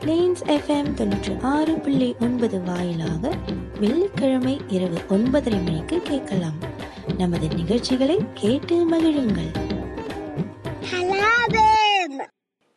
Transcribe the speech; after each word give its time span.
Planes 0.00 0.42
FM 0.46 0.90
தொண்ணூற்றி 0.96 1.40
ஆறு 1.40 1.78
புள்ளி 1.78 2.14
ஒன்பது 2.20 2.62
வாயிலாக 2.62 3.30
வெள்ளிக்கிழமை 3.80 4.60
இரவு 4.68 4.98
ஒன்பதரை 5.08 5.64
மணிக்கு 5.64 6.00
கேட்கலாம். 6.02 6.58
நமது 7.18 7.48
நிகழ்ச்சிகளை 7.48 8.16
கேட்டு 8.34 8.90
மகிழுங்கள். 8.90 9.50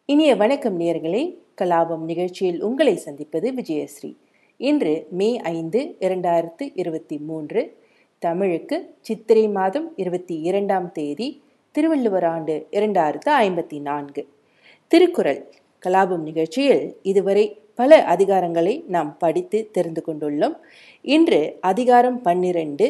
இனிய 0.06 0.36
வணக்கம் 0.36 0.80
நேயர்களே. 0.80 1.38
கலாபம் 1.62 2.04
நிகழ்ச்சியில் 2.04 2.62
உங்களை 2.62 2.96
சந்திப்பது 2.96 3.52
விஜயஸ்ரீ. 3.52 4.16
இன்று 4.58 5.08
மே 5.10 5.38
ஐந்து 5.38 5.96
இரண்டாயிரத்து 6.00 6.72
இருபத்தி 6.76 7.18
மூன்று 7.18 7.78
தமிழுக்கு 8.20 8.96
சித்திரை 9.02 9.48
மாதம் 9.48 9.94
இருபத்தி 9.96 10.40
இரண்டாம் 10.40 10.92
தேதி 10.92 11.44
திருவள்ளுவர் 11.72 12.24
ஆண்டு 12.24 12.68
இரண்டாயிரத்து 12.72 13.30
ஐம்பத்தி 13.30 13.82
நான்கு. 13.82 14.28
திருக்குறள் 14.88 15.54
கலாபம் 15.86 16.24
நிகழ்ச்சியில் 16.30 16.84
இதுவரை 17.02 17.46
பல 17.80 17.98
அதிகாரங்களை 18.06 18.74
நாம் 18.88 19.12
படித்து 19.18 19.60
தெரிந்து 19.72 20.02
கொண்டுள்ளோம். 20.08 20.56
இன்று 21.16 21.40
அதிகாரம் 21.62 22.22
பன்னிரண்டு 22.22 22.88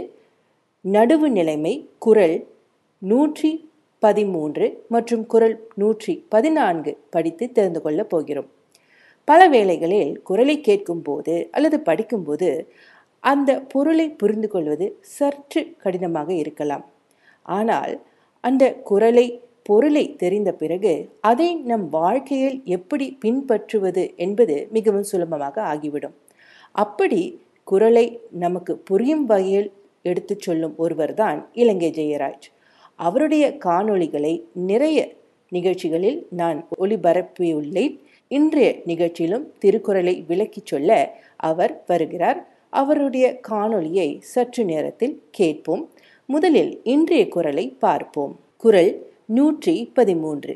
நடுவு 0.86 1.28
நிலைமை 1.38 1.74
குரல் 1.98 2.38
நூற்றி 3.02 3.52
பதிமூன்று 4.00 4.66
மற்றும் 4.88 5.26
குரல் 5.26 5.56
நூற்றி 5.76 6.14
பதினான்கு 6.30 6.92
படித்து 7.10 7.52
தெரிந்து 7.52 7.82
கொள்ளப் 7.82 8.10
போகிறோம். 8.10 8.50
பல 9.28 9.42
வேளைகளில் 9.48 10.14
குரலை 10.22 10.56
கேட்கும்போது 10.62 11.36
அல்லது 11.52 11.80
படிக்கும்போது 11.80 12.50
அந்த 13.20 13.52
பொருளை 13.74 14.10
புரிந்து 14.22 14.48
கொள்வது 14.48 14.86
சற்று 15.18 15.62
கடினமாக 15.84 16.30
இருக்கலாம். 16.34 16.86
ஆனால் 17.46 17.94
அந்த 18.44 18.64
குரலை 18.90 19.26
பொருளை 19.64 20.16
தெரிந்த 20.16 20.52
பிறகு 20.52 21.10
அதை 21.22 21.56
நம் 21.56 21.90
வாழ்க்கையில் 21.90 22.62
எப்படி 22.66 23.18
பின்பற்றுவது 23.20 24.14
என்பது 24.16 24.68
மிகவும் 24.72 25.04
சுலபமாக 25.04 25.62
ஆகிவிடும். 25.62 26.14
அப்படி 26.72 27.42
குரலை 27.64 28.20
நமக்கு 28.32 28.78
புரியும் 28.78 29.26
வகையில் 29.26 29.72
எடுத்துச் 30.02 30.40
சொல்லும் 30.40 30.74
ஒருவர்தான் 30.78 31.50
இலங்கை 31.54 31.92
ஜெயராஜ். 31.92 32.48
அவருடைய 32.96 33.58
காணொளிகளை 33.66 34.44
நிறைய 34.54 35.14
நிகழ்ச்சிகளில் 35.50 36.28
நான் 36.30 36.68
ஒளிபரப்பியுள்ளேன். 36.80 38.00
இன்றைய 38.28 38.76
நிகழ்ச்சியிலும் 38.86 39.54
திருக்குறளை 39.60 40.24
விளக்கிச் 40.28 40.66
சொல்ல 40.66 41.18
அவர் 41.36 41.84
வருகிறார். 41.88 42.50
அவருடைய 42.70 43.40
காணொளியை 43.50 44.18
சற்று 44.20 44.66
நேரத்தில் 44.66 45.22
கேட்போம். 45.32 45.90
முதலில் 46.26 46.82
இன்றைய 46.84 47.28
குரலை 47.28 47.76
பார்ப்போம். 47.80 48.40
குரல் 48.58 49.11
நூற்றி 49.36 49.74
பதிமூன்று 49.94 50.54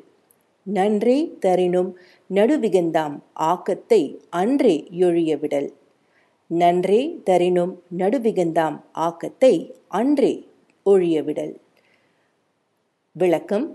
நன்றே 0.68 1.18
தரினும் 1.40 1.90
நடுவிகந்தாம் 2.30 3.16
ஆக்கத்தை 3.34 4.00
அன்றே 4.30 4.76
எழிய 5.00 5.32
விடல் 5.38 5.68
நன்றே 6.52 7.02
தரினும் 7.24 7.74
நடுவிகந்தாம் 7.98 8.78
ஆக்கத்தை 9.08 9.54
அன்றே 10.00 10.34
ஒழியவிடல். 10.86 11.54
விளக்கம் 13.16 13.68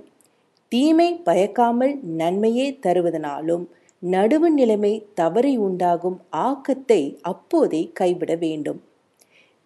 தீமை 0.72 1.08
பயக்காமல் 1.24 1.94
நன்மையே 2.20 2.66
தருவதனாலும் 2.86 3.64
நடுவு 4.02 4.50
நிலைமை 4.50 4.94
தவறி 5.14 5.54
உண்டாகும் 5.58 6.18
ஆக்கத்தை 6.30 7.02
அப்போதே 7.22 7.82
கைவிட 7.92 8.34
வேண்டும். 8.36 8.80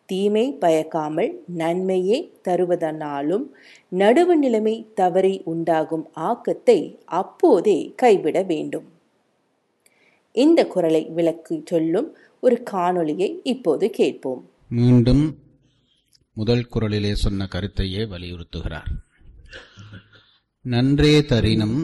தீமை 0.06 0.53
பயக்காமல் 0.53 1.42
நன்மையே 1.47 2.32
தருவதனாலும் 2.44 3.44
நடுவு 3.92 4.34
நிலைமை 4.34 4.87
தவறி 4.94 5.41
உண்டாகும் 5.44 6.12
ஆக்கத்தை 6.12 7.00
அப்போதே 7.04 7.92
கைவிட 7.97 8.42
வேண்டும். 8.42 8.87
இந்த 10.32 10.66
குரலை 10.66 11.04
விளக்கி 11.04 11.62
சொல்லும் 11.65 12.16
ஒரு 12.41 12.62
காணொளியை 12.70 13.41
இப்போது 13.42 13.91
கேட்போம். 13.91 14.50
மீண்டும் 14.69 15.25
முதல் 16.32 16.69
குரலிலே 16.75 17.12
சொன்ன 17.12 17.48
கருத்தையே 17.50 18.04
வலியுறுத்துகிறார். 18.04 18.91
நன்றே 20.62 21.25
தரினும் 21.25 21.78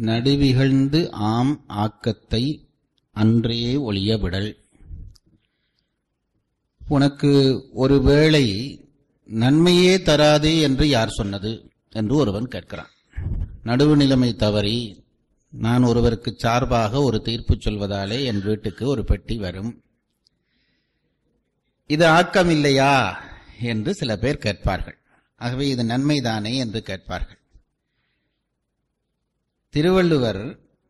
நடுவிகழ்ந்து 0.00 1.10
ஆம் 1.10 1.64
ஆக்கத்தை 1.66 2.42
அன்றே 3.16 3.76
விடல் 4.16 4.50
உனக்கு 6.92 7.30
ஒருவேளை 7.72 8.44
நன்மையே 9.24 10.02
தராது 10.02 10.60
என்று 10.60 10.88
யார் 10.88 11.08
சொன்னது 11.08 11.70
என்று 11.90 12.14
ஒருவன் 12.16 12.48
கேட்கிறான். 12.48 12.92
நடுவு 13.64 13.94
நிலைமை 13.96 14.34
தவறி 14.34 15.04
நான் 15.50 15.82
ஒருவருக்கு 15.82 16.34
சார்பாக 16.36 17.00
ஒரு 17.00 17.22
தீர்ப்பு 17.22 17.54
சொல்வதாலே 17.54 18.24
என் 18.24 18.42
வீட்டுக்கு 18.42 18.88
ஒரு 18.88 19.04
பெட்டி 19.04 19.36
வரும். 19.36 19.72
இது 21.86 22.06
ஆக்கம் 22.06 22.50
இல்லையா 22.50 23.22
என்று 23.60 23.94
சில 23.94 24.16
பேர் 24.16 24.44
கேட்பார்கள். 24.46 24.98
ஆகவே 25.36 25.68
இது 25.68 25.82
நன்மைதானே 25.82 26.54
என்று 26.56 26.82
கேட்பார்கள். 26.82 27.40
திருவள்ளுவர் 29.74 30.42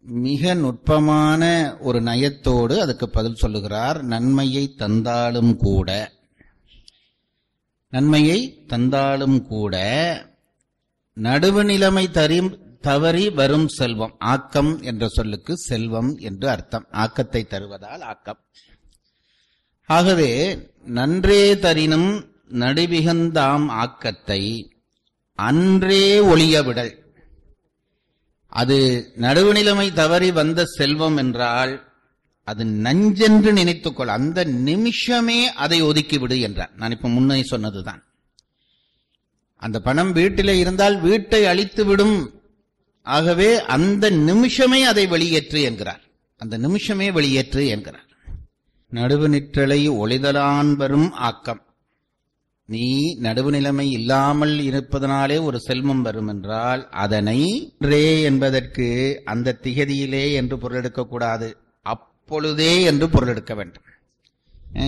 மிக 0.05 0.55
நுட்பமான 0.55 1.77
ஒரு 1.81 2.01
நயத்தோடு 2.01 2.81
அதுக்கு 2.81 3.09
பதில் 3.09 3.35
சொல்லுகிறார். 3.35 4.03
நன்மையை 4.03 4.75
தந்தாலும் 4.75 5.57
கூட. 5.57 6.13
நன்மையை 7.91 8.65
தந்தாலும் 8.67 9.47
கூட. 9.47 9.77
நடுவு 11.21 11.65
நிலைமை 11.65 12.09
தரி 12.13 12.59
தவறி 12.81 13.31
வரும் 13.31 13.69
செல்வம். 13.69 14.15
ஆக்கம் 14.19 14.83
என்ற 14.83 15.09
சொல்லுக்கு 15.09 15.57
செல்வம் 15.57 16.17
என்று 16.19 16.51
அர்த்தம். 16.51 16.87
ஆக்கத்தை 16.91 17.47
தருவதால் 17.51 18.01
ஆக்கம். 18.01 18.39
ஆகவே 19.87 20.59
நன்றே 20.85 21.59
தரினும் 21.59 22.33
நடுவிகந்தாம் 22.51 23.67
ஆக்கத்தை 23.67 24.73
அன்றே 25.35 26.19
ஒளியவிடல். 26.19 27.02
அது 28.55 29.13
நடுவுநிலைமை 29.21 29.93
தவறி 29.93 30.31
வந்த 30.31 30.65
செல்வம் 30.65 31.17
என்றால் 31.17 31.93
அது 32.45 32.65
நஞ்சென்று 32.65 33.53
நினைத்துக்கொள் 33.53 34.07
அந்த 34.07 34.45
நிமிஷமே 34.45 35.53
அதை 35.53 35.83
ஒதுக்கிவிடு 35.83 36.41
என்றார் 36.41 36.71
நான் 36.77 36.91
இப்ப 36.91 37.09
முன்னே 37.09 37.43
சொன்னதுதான். 37.43 38.03
அந்த 39.57 39.81
பணம் 39.81 40.13
வீட்டிலே 40.13 40.59
இருந்தால் 40.59 41.01
வீட்டை 41.01 41.47
அழித்து 41.47 41.85
விடும் 41.85 42.41
ஆகவே 43.03 43.65
அந்த 43.65 44.11
நிமிஷமே 44.11 44.85
அதை 44.85 45.07
வெளியேற்று 45.07 45.63
என்கிறார். 45.63 46.01
அந்த 46.37 46.57
நிமிஷமே 46.57 47.11
வெளியேற்று 47.11 47.67
என்கிறார். 47.67 48.07
நடுவு 48.91 49.29
நிற்றலை 49.29 49.91
ஒளிதலான் 49.91 50.73
வரும் 50.73 51.13
ஆக்கம். 51.13 51.72
நீ 52.73 52.89
நடுவு 53.25 53.51
நிலைமை 53.55 53.87
இல்லாமல் 53.99 54.55
இருப்பதனாலே 54.69 55.37
ஒரு 55.49 55.59
செல்வம் 55.67 56.03
வரும் 56.07 56.31
என்றால் 56.33 56.83
அதனை 57.05 57.41
ரே 57.93 58.05
என்பதற்கு 58.31 58.87
அந்த 59.33 59.57
திகதியிலே 59.65 60.25
என்று 60.41 60.57
பொருள் 60.63 60.81
எடுக்கக்கூடாது 60.81 61.49
அப்பொழுதே 61.95 62.73
என்று 62.91 63.07
பொருள் 63.15 63.33
எடுக்க 63.33 63.55
வேண்டும். 63.61 63.89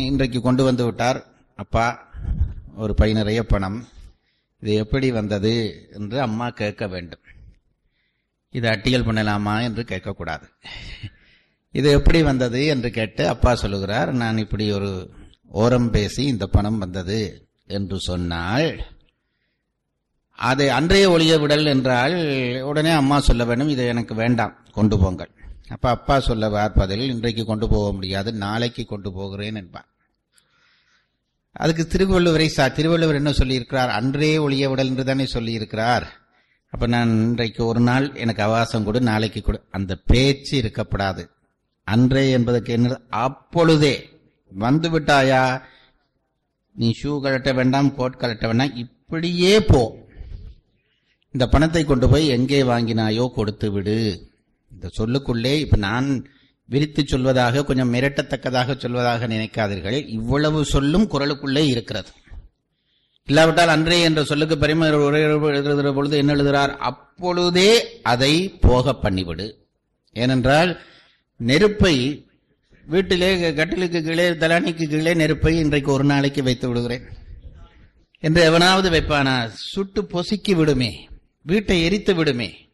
இன்றைக்கு 0.08 0.38
கொண்டு 0.46 0.62
வந்து 0.68 0.84
விட்டார். 0.88 1.20
அப்பா 1.58 1.86
ஒரு 2.84 2.92
பை 3.00 3.08
நிறைய 3.18 3.40
பணம். 3.52 3.78
இது 4.62 4.74
எப்படி 4.82 5.08
வந்தது 5.18 5.54
என்று 5.98 6.18
அம்மா 6.26 6.46
கேட்க 6.60 6.84
வேண்டும். 6.94 7.24
இது 8.54 8.66
அட்டியல் 8.72 9.06
பண்ணலாமா 9.08 9.54
என்று 9.68 9.82
கேட்கக்கூடாது 9.90 10.46
இது 11.74 11.88
எப்படி 11.98 12.20
வந்தது 12.28 12.60
என்று 12.72 12.88
கேட்டு 12.98 13.22
அப்பா 13.32 13.52
சொல்லுகிறார் 13.62 14.10
நான் 14.20 14.42
இப்படி 14.42 14.66
ஒரு 14.78 14.90
ஓரம் 15.62 15.88
பேசி 15.94 16.22
இந்த 16.32 16.44
பணம் 16.56 16.78
வந்தது. 16.82 17.18
என்று 17.66 18.00
சொன்னால் 18.00 18.84
அதை 20.36 20.68
அன்றைய 20.68 21.10
ஒளிய 21.10 21.40
விடல் 21.40 21.66
என்றால் 21.66 22.14
உடனே 22.62 22.90
அம்மா 22.90 23.20
சொல்ல 23.20 23.44
வேண்டும் 23.44 23.68
இதை 23.68 23.86
எனக்கு 23.86 24.14
வேண்டாம் 24.14 24.56
கொண்டு 24.72 24.98
போங்கள். 24.98 25.30
அப்ப 25.68 25.90
அப்பா 25.90 26.20
சொல்ல 26.20 26.50
பார்ப்பதில் 26.50 27.10
இன்றைக்கு 27.10 27.44
கொண்டு 27.44 27.68
போக 27.68 27.92
முடியாது 27.92 28.32
நாளைக்கு 28.32 28.84
கொண்டு 28.84 29.12
போகிறேன் 29.12 29.54
என்பார் 29.54 29.86
அதுக்கு 31.52 31.86
திருவள்ளுவரை 31.86 32.46
சா 32.46 32.68
திருவள்ளுவர் 32.68 33.14
என்ன 33.14 33.30
சொல்லியிருக்கிறார்? 33.30 33.88
அன்றே 33.88 34.36
ஒளிய 34.36 34.68
விடல் 34.68 34.86
என்று 34.86 35.04
தானே 35.04 35.24
சொல்லியிருக்கிறார். 35.24 36.02
அப்போ 36.70 36.86
நான் 36.86 37.08
இன்றைக்கு 37.08 37.66
ஒரு 37.66 37.80
நாள் 37.80 38.14
எனக்கு 38.14 38.42
அவகாசம் 38.42 38.84
கொடு 38.84 39.00
நாளைக்கு 39.00 39.42
கொடு. 39.42 39.64
அந்த 39.70 39.98
பேச்சு 40.06 40.62
இருக்கப்படாது. 40.62 41.28
அன்றே 41.84 42.30
என்பதற்கு 42.30 42.72
என்ன 42.72 43.00
அப்பொழுதே. 43.08 44.20
வந்து 44.50 45.00
விட்டாயா? 45.00 45.62
நீ 46.74 46.94
ஷூ 47.02 47.06
கழட்ட 47.06 47.54
வேண்டாம் 47.54 47.94
கோட் 47.94 48.20
கழட்ட 48.20 48.46
வேண்டாம் 48.46 48.76
இப்படியே 48.76 49.60
போ. 49.60 49.82
இந்த 51.30 51.46
பணத்தை 51.46 51.84
கொண்டு 51.84 52.08
போய் 52.08 52.28
எங்கே 52.28 52.62
வாங்கினாயோ 52.62 53.24
கொடுத்து 53.34 53.70
விடு. 53.72 53.98
இந்த 54.72 54.90
சொல்லுக்குள்ளே 54.98 55.58
இப்ப 55.58 55.76
நான் 55.76 56.08
விரித்து 56.66 57.02
சொல்வதாக 57.02 57.64
கொஞ்சம் 57.64 57.92
மிரட்டத்தக்கதாக 57.94 58.76
சொல்வதாக 58.82 59.28
நினைக்காதீர்கள். 59.34 60.08
இவ்வளவு 60.08 60.64
சொல்லும் 60.64 61.10
குரலுக்குள்ளே 61.10 61.64
இருக்கிறது. 61.66 62.10
இல்லாவிட்டால் 63.26 63.68
அன்றே 63.68 64.00
என்ற 64.00 64.24
சொல்லுக்கு 64.24 64.58
பெருமை 64.58 64.88
எழுதுகிற 64.88 65.92
பொழுது 65.92 66.16
என்ன 66.16 66.32
எழுதுகிறார்? 66.32 66.76
அப்பொழுதே 66.90 67.70
அதை 68.02 68.48
போக 68.60 68.96
பண்ணிவிடு. 69.02 69.46
ஏனென்றால் 70.12 70.80
நெருப்பை 71.36 71.94
வீட்டிலே 72.86 73.54
கட்டிலுக்கு 73.54 74.02
கீழே 74.02 74.30
தலானிக்கு 74.30 74.88
கீழே 74.88 75.14
நெருப்பை 75.14 75.58
இன்றைக்கு 75.58 75.92
ஒரு 75.92 76.04
நாளைக்கு 76.04 76.42
வைத்து 76.42 76.68
விடுகிறேன். 76.68 77.04
என்று 78.18 78.42
எவனாவது 78.42 78.90
வைப்பானா 78.90 79.48
சுட்டு 79.52 80.02
பொசுக்கி 80.02 80.54
விடுமே 80.54 81.08
வீட்டை 81.42 81.84
எரித்து 81.84 82.14
விடுமே. 82.14 82.68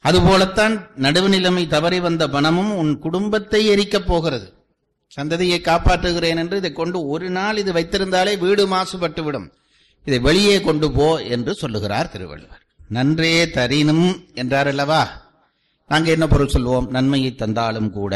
அதுபோலத்தான் 0.00 0.88
நடுவு 0.96 1.28
நிலைமை 1.28 1.66
தவறி 1.66 2.00
வந்த 2.00 2.28
பணமும் 2.28 2.76
உன் 2.76 2.98
குடும்பத்தை 2.98 3.66
எரிக்கப் 3.66 4.06
போகிறது. 4.06 4.54
சந்ததியை 5.16 5.58
காப்பாற்றுகிறேன் 5.60 6.36
என்று 6.36 6.56
இதை 6.56 6.72
கொண்டு 6.72 7.06
ஒரு 7.06 7.30
நாள் 7.30 7.56
இது 7.56 7.72
வைத்திருந்தாலே 7.72 8.38
வீடு 8.38 8.66
மாசுபட்டு 8.66 9.22
விடும். 9.22 9.52
இதை 10.04 10.18
வெளியே 10.18 10.60
கொண்டு 10.60 10.92
போ 10.92 11.22
என்று 11.22 11.54
சொல்லுகிறார் 11.54 12.10
திருவள்ளுவர். 12.10 12.62
நன்றே 12.88 13.50
தரினும் 13.50 14.24
என்றார் 14.34 14.66
அல்லவா? 14.66 15.24
நாங்கள் 15.88 16.12
என்ன 16.12 16.26
பொருள் 16.26 16.52
சொல்வோம்? 16.52 16.86
நன்மையை 16.86 17.34
தந்தாலும் 17.34 17.90
கூட. 17.90 18.14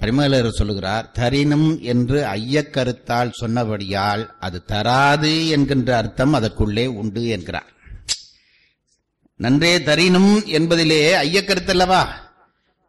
பரிமலர் 0.00 0.46
சொல்லுகிறார் 0.58 1.10
தரினும் 1.18 1.68
என்று 1.92 2.18
ஐயக்கருத்தால் 2.36 3.36
சொன்னபடியால் 3.40 4.22
அது 4.46 4.58
தராது 4.72 5.32
என்கின்ற 5.48 5.90
அர்த்தம் 5.96 6.32
அதற்குள்ளே 6.38 6.86
உண்டு 7.00 7.22
என்கிறார். 7.34 7.70
நன்றே 9.40 9.72
தரினும் 9.88 10.32
என்பதிலே 10.58 11.02
ஐயக்கருத்தல்லவா 11.24 12.02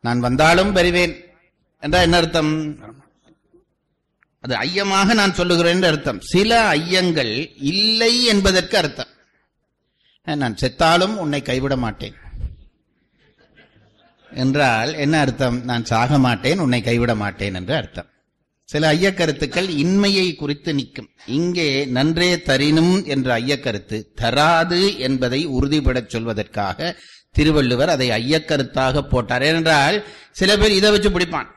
நான் 0.04 0.20
வந்தாலும் 0.20 0.72
பெறுவேன் 0.76 1.14
என்றால் 1.84 2.06
என்ன 2.08 2.18
அர்த்தம்? 2.18 2.54
அது 4.44 4.54
ஐயமாக 4.56 5.14
நான் 5.14 5.38
சொல்லுகிறேன் 5.40 5.76
என்று 5.76 5.88
அர்த்தம். 5.88 6.22
சில 6.34 6.52
ஐயங்கள் 6.76 7.34
இல்லை 7.74 8.14
என்பதற்கு 8.34 8.78
அர்த்தம். 8.78 9.12
நான் 10.44 10.60
செத்தாலும் 10.62 11.16
உன்னை 11.24 11.42
கைவிட 11.42 11.76
மாட்டேன். 11.84 12.16
என்றால் 14.36 14.94
என்ன 14.94 15.20
அர்த்தம்? 15.20 15.64
நான் 15.64 15.86
சாக 15.86 16.18
மாட்டேன் 16.18 16.60
உன்னை 16.60 16.82
கைவிட 16.82 17.16
மாட்டேன் 17.16 17.54
என்று 17.54 17.76
அர்த்தம். 17.76 18.06
சில 18.64 18.94
ஐயக்கருத்துக்கள் 18.94 19.70
இன்மையை 19.70 20.36
குறித்து 20.36 20.74
நிற்கும். 20.74 21.10
இங்கே 21.26 21.86
நன்றே 21.86 22.42
தரினும் 22.42 23.06
என்ற 23.06 23.40
ஐயக்கருத்து 23.40 24.04
தராது 24.16 25.00
என்பதை 25.00 25.48
உறுதிபடச் 25.48 26.16
சொல்வதற்காக 26.16 26.96
திருவள்ளுவர் 27.32 27.90
அதை 27.90 28.10
ஐயக்கருத்தாக 28.10 29.02
போட்டார். 29.02 29.44
ஏனென்றால் 29.44 30.04
சில 30.32 30.58
பேர் 30.58 30.72
இதை 30.72 30.92
வச்சு 30.92 31.10
பிடிப்பான். 31.10 31.48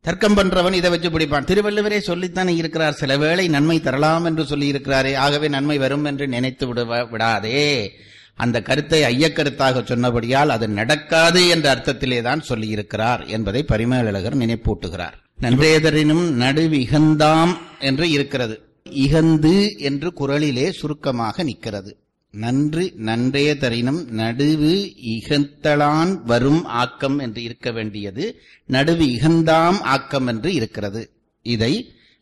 தர்க்கம் 0.00 0.36
பண்றவன் 0.36 0.72
இதை 0.72 0.90
வச்சு 0.90 1.10
பிடிப்பான். 1.10 1.44
திருவள்ளுவரே 1.44 1.98
சொல்லித்தானே 2.06 2.56
இருக்கிறார். 2.56 2.92
சில 2.92 3.18
வேளை 3.18 3.48
நன்மை 3.48 3.80
தரலாம் 3.80 4.24
என்று 4.24 4.46
சொல்லி 4.46 4.66
இருக்கிறாரே 4.66 5.14
ஆகவே 5.14 5.48
நன்மை 5.48 5.78
வரும் 5.78 6.04
என்று 6.04 6.28
நினைத்து 6.28 6.66
விட 6.66 7.04
விடாதே. 7.04 7.92
அந்த 8.42 8.56
கருத்தை 8.68 9.00
ஐயக்கருத்தாக 9.10 9.82
சொன்னபடியால் 9.90 10.54
அது 10.56 10.66
நடக்காது 10.78 11.40
என்ற 11.54 11.66
அர்த்தத்திலே 11.74 12.18
தான் 12.28 12.46
சொல்லியிருக்கிறார் 12.48 13.22
என்பதை 13.36 13.62
பரிமேலழகர் 13.72 14.40
நினைப்பூட்டுகிறார். 14.42 15.16
நன்றேதரினும் 15.42 16.26
நடுவிகந்தாம் 16.42 17.52
என்று 17.88 18.06
இருக்கிறது. 18.16 18.56
இகந்து 19.04 19.56
என்று 19.88 20.08
குரலிலே 20.20 20.66
சுருக்கமாக 20.80 21.42
நிற்கிறது. 21.42 21.92
நன்று 22.34 22.82
நன்றே 23.08 23.46
தரினும் 23.62 24.00
நடுவு 24.18 24.74
இகந்தளான் 25.12 26.12
வரும் 26.24 26.60
ஆக்கம் 26.82 27.16
என்று 27.24 27.40
இருக்க 27.42 27.68
வேண்டியது 27.76 28.24
நடுவு 28.68 29.06
இகந்தாம் 29.16 29.78
ஆக்கம் 29.94 30.28
என்று 30.32 30.50
இருக்கிறது. 30.58 31.02
இதை 31.46 31.72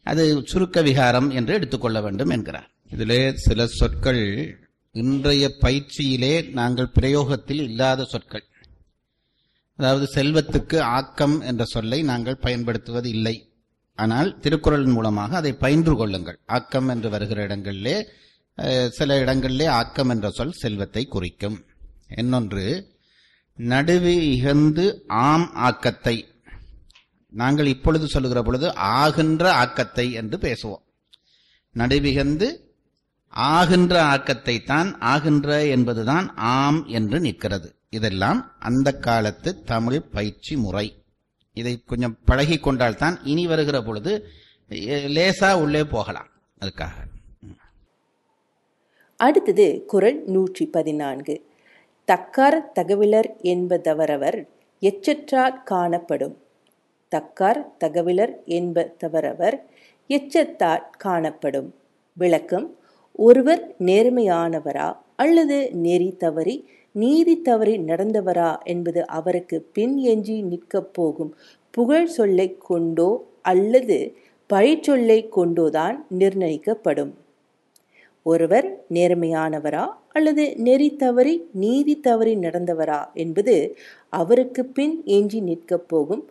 அது 0.06 0.24
சுருக்க 0.50 0.82
விகாரம் 0.82 1.28
என்று 1.30 1.54
எடுத்துக்கொள்ள 1.54 2.00
வேண்டும் 2.00 2.32
என்கிறார். 2.36 2.68
இதிலே 2.94 3.20
சில 3.46 3.66
சொற்கள் 3.78 4.22
இன்றைய 5.00 5.44
பயிற்சியிலே 5.62 6.34
நாங்கள் 6.58 6.94
பிரயோகத்தில் 6.98 7.62
இல்லாத 7.66 8.06
சொற்கள். 8.12 8.44
அதாவது 9.78 10.06
செல்வத்துக்கு 10.14 10.78
ஆக்கம் 10.98 11.36
என்ற 11.50 11.62
சொல்லை 11.72 11.98
நாங்கள் 12.10 12.42
பயன்படுத்துவது 12.44 13.08
இல்லை. 13.16 13.36
ஆனால் 13.98 14.30
திருக்குறள் 14.44 14.86
மூலமாக 14.96 15.36
அதை 15.40 15.52
பயின்று 15.64 15.94
கொள்ளுங்கள். 16.00 16.38
ஆக்கம் 16.56 16.88
என்று 16.94 17.08
வருகிற 17.14 17.38
இடங்களிலே 17.48 17.96
சில 18.98 19.18
இடங்களிலே 19.22 19.66
ஆக்கம் 19.80 20.10
என்ற 20.14 20.28
சொல் 20.38 20.58
செல்வத்தை 20.62 21.02
குறிக்கும். 21.14 21.58
இன்னொன்று 22.22 22.64
நடுவு 23.58 24.14
இகந்து 24.34 24.86
ஆம் 25.26 25.48
ஆக்கத்தை. 25.68 26.16
நாங்கள் 27.32 27.70
இப்பொழுது 27.74 28.06
சொல்லுகிற 28.14 28.40
பொழுது 28.48 28.68
ஆகின்ற 28.98 29.44
ஆக்கத்தை 29.62 30.06
என்று 30.20 30.36
பேசுவோம். 30.46 30.84
நடுவிகந்து 31.74 32.48
ஆகின்ற 33.46 33.94
ஆக்கத்தை 34.04 34.54
தான் 34.70 34.88
ஆகின்ற 35.12 35.48
என்பதுதான் 35.66 36.26
ஆம் 36.54 36.80
என்று 36.98 37.18
நிற்கிறது. 37.20 37.68
இதெல்லாம் 37.90 38.40
அந்த 38.58 38.88
காலத்து 39.06 39.50
தமிழ் 39.70 40.00
பயிற்சி 40.14 40.54
முறை. 40.56 40.86
இதை 41.56 41.72
கொஞ்சம் 41.90 42.16
பழகி 42.24 42.56
கொண்டால் 42.58 43.00
தான் 43.02 43.16
இனி 43.24 43.44
வருகிற 43.46 43.78
பொழுது 43.82 44.12
லேசா 45.16 45.50
உள்ளே 45.62 45.82
போகலாம். 45.84 46.30
அதுக்காக. 46.60 46.96
அடுத்தது 49.20 49.66
குரல் 49.86 50.18
நூற்றி 50.26 50.66
பதினான்கு 50.66 51.36
தக்கார் 52.08 52.58
தகவலர் 52.72 53.30
என்பதவரவர் 53.52 54.38
எச்சற்றார் 54.82 55.56
காணப்படும். 55.62 56.36
தக்கார் 57.12 57.62
தகவலர் 57.84 58.34
என்பதவரவர் 58.58 59.56
எச்சத்தார் 60.10 60.84
காணப்படும். 60.98 61.70
விளக்கம் 62.16 62.68
ஒருவர் 63.18 63.74
நேர்மையானவரா 63.78 64.96
அல்லது 65.16 65.70
நெறி 65.72 66.14
தவறி 66.18 66.68
நீதி 66.92 67.40
தவறி 67.40 67.78
நடந்தவரா 67.78 68.50
என்பது 68.64 69.06
அவருக்கு 69.06 69.56
பின் 69.72 69.96
எஞ்சி 69.96 70.42
நிற்கப் 70.42 70.94
போகும். 70.94 71.34
புகழ் 71.70 72.06
சொல்லை 72.06 72.56
கொண்டோ 72.58 73.08
அல்லது 73.42 73.96
பழிச்சொல்லை 74.50 75.18
கொண்டோதான் 75.36 75.96
நிர்ணயிக்கப்படும். 76.18 77.10
ஒருவர் 78.22 78.84
நேர்மையானவரா 78.94 79.84
அல்லது 80.08 80.56
நெறி 80.56 80.96
தவறி 80.96 81.34
நீதி 81.52 82.00
தவறி 82.00 82.36
நடந்தவரா 82.36 83.00
என்பது 83.14 83.56
அவருக்கு 84.08 84.64
பின் 84.64 85.02
எஞ்சி 85.04 85.40
நிற்கப் 85.40 85.88
போகும். 85.88 86.24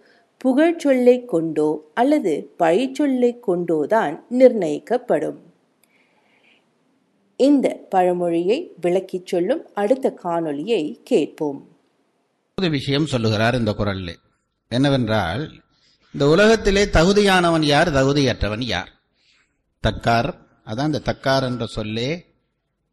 புகழ்ச்சொல்லை 0.46 1.26
கொண்டோ 1.26 1.70
அல்லது 1.94 2.50
பழிச்சொல்லை 2.60 3.32
கொண்டோதான் 3.48 4.20
நிர்ணயிக்கப்படும். 4.32 5.38
இந்த 7.38 7.86
பழமொழியை 7.90 8.74
விளக்கிச் 8.82 9.26
சொல்லும் 9.26 9.74
அடுத்த 9.74 10.20
காணொளியை 10.24 11.04
கேட்போம். 11.04 11.78
ஒரு 12.56 12.70
விஷயம் 12.70 13.06
சொல்லுகிறார் 13.06 13.56
இந்த 13.56 13.76
குரல்ல. 13.78 14.16
என்னவென்றால் 14.68 15.64
இந்த 16.14 16.28
உலகத்திலே 16.28 16.86
தகுதியானவன் 16.86 17.62
யார் 17.62 17.94
தகுதியற்றவன் 17.94 18.64
யார்? 18.64 18.92
தக்கார் 19.88 20.34
அதான் 20.66 20.86
இந்த 20.86 21.02
தக்கார் 21.06 21.42
என்ற 21.42 21.66
சொல்லே 21.66 22.26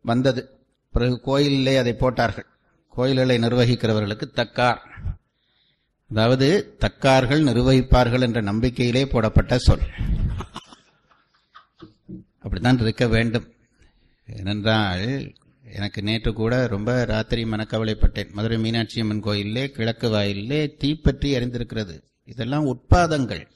வந்தது. 0.03 0.59
பிறகு 0.93 1.21
கோயிலிலே 1.21 1.77
அதை 1.77 1.93
போட்டார்கள். 1.93 2.47
கோயில்களை 2.89 3.39
நிர்வகிக்கிறவர்களுக்கு 3.39 4.23
தக்கார். 4.37 4.79
அதாவது 6.11 6.77
தக்கார்கள் 6.81 7.45
நிர்வகிப்பார்கள் 7.45 8.21
என்ற 8.21 8.43
நம்பிக்கையிலே 8.43 9.05
போடப்பட்ட 9.05 9.59
சொல். 9.59 9.81
அப்படித்தான் 12.37 12.79
இருக்க 12.79 13.07
வேண்டும். 13.07 13.53
ஏனென்றால் 14.26 15.35
எனக்கு 15.75 16.02
நேற்று 16.02 16.33
கூட 16.33 16.66
ரொம்ப 16.66 17.04
ராத்திரி 17.04 17.45
மனக்கவலைப்பட்டேன். 17.45 18.33
மதுரை 18.33 18.59
மீனாட்சி 18.59 19.00
அம்மன் 19.00 19.21
கோயிலே 19.21 19.71
கிழக்கு 19.71 20.11
வாயிலே 20.11 20.75
தீப்பற்றி 20.78 21.35
அறிந்திருக்கிறது 21.37 22.00
இதெல்லாம் 22.25 22.66
உட்பாதங்கள். 22.66 23.47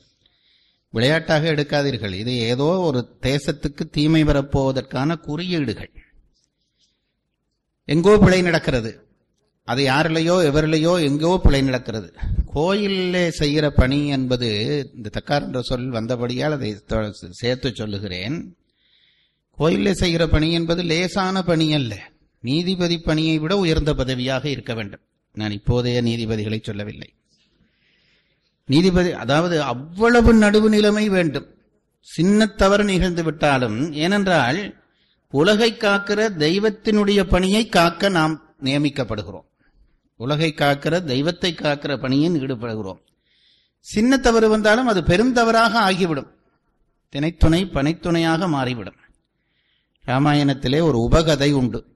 விளையாட்டாக 0.91 1.53
எடுக்காதீர்கள். 1.53 2.13
இது 2.13 2.39
ஏதோ 2.39 2.65
ஒரு 2.65 3.19
தேசத்துக்கு 3.23 3.91
தீமை 3.91 4.25
வரப்போவதற்கான 4.25 5.17
குறியீடுகள். 5.17 5.91
எங்கோ 7.85 8.19
பிழை 8.19 8.43
நடக்கிறது. 8.43 9.07
அது 9.65 9.83
யாரிலையோ 9.87 10.37
எவரிலையோ 10.51 11.03
எங்கோ 11.03 11.41
பிழை 11.43 11.63
நடக்கிறது. 11.63 12.13
கோயிலில் 12.53 13.31
செய்கிற 13.31 13.71
பணி 13.71 14.09
என்பது 14.09 14.49
இந்த 14.97 15.11
தக்கார் 15.19 15.43
என்ற 15.43 15.63
சொல் 15.63 15.91
வந்தபடியால் 15.91 16.53
அதை 16.53 16.77
சேர்த்து 17.31 17.75
சொல்லுகிறேன். 17.75 18.57
கோயிலே 19.59 19.93
செய்கிற 19.93 20.27
பணி 20.27 20.53
என்பது 20.53 20.83
லேசான 20.83 21.43
பணி 21.43 21.75
அல்ல. 21.75 22.11
நீதிபதி 22.41 22.99
பணியை 22.99 23.39
விட 23.39 23.57
உயர்ந்த 23.57 23.95
பதவியாக 23.95 24.45
இருக்க 24.45 24.75
வேண்டும். 24.75 25.01
நான் 25.33 25.51
இப்போதைய 25.51 26.03
நீதிபதிகளை 26.03 26.59
சொல்லவில்லை. 26.63 27.15
நீதிபதி 28.67 29.13
அதாவது 29.13 29.63
அவ்வளவு 29.63 30.35
நடுவு 30.35 30.69
நிலைமை 30.69 31.09
வேண்டும். 31.09 31.55
சின்ன 32.01 32.47
தவறு 32.47 32.85
நிகழ்ந்து 32.85 33.25
விட்டாலும் 33.25 33.93
ஏனென்றால் 33.93 34.77
உலகை 35.31 35.73
காக்கிற 35.73 36.21
தெய்வத்தினுடைய 36.45 37.23
பணியை 37.23 37.67
காக்க 37.67 38.09
நாம் 38.09 38.43
நியமிக்கப்படுகிறோம். 38.63 39.47
உலகை 40.17 40.55
காக்கிற 40.57 41.05
தெய்வத்தை 41.05 41.55
காக்கிற 41.55 41.97
பணியில் 41.97 42.41
ஈடுபடுகிறோம். 42.41 43.01
சின்ன 43.81 44.17
தவறு 44.17 44.49
வந்தாலும் 44.49 44.87
அது 44.87 45.03
பெருந்தவறாக 45.03 45.79
ஆகிவிடும். 45.79 46.31
தினைத்துணை 47.09 47.65
பனைத்துணையாக 47.65 48.49
மாறிவிடும். 48.49 48.95
ராமாயணத்திலே 50.09 50.81
ஒரு 50.83 50.99
உபகதை 50.99 51.53
உண்டு. 51.53 51.87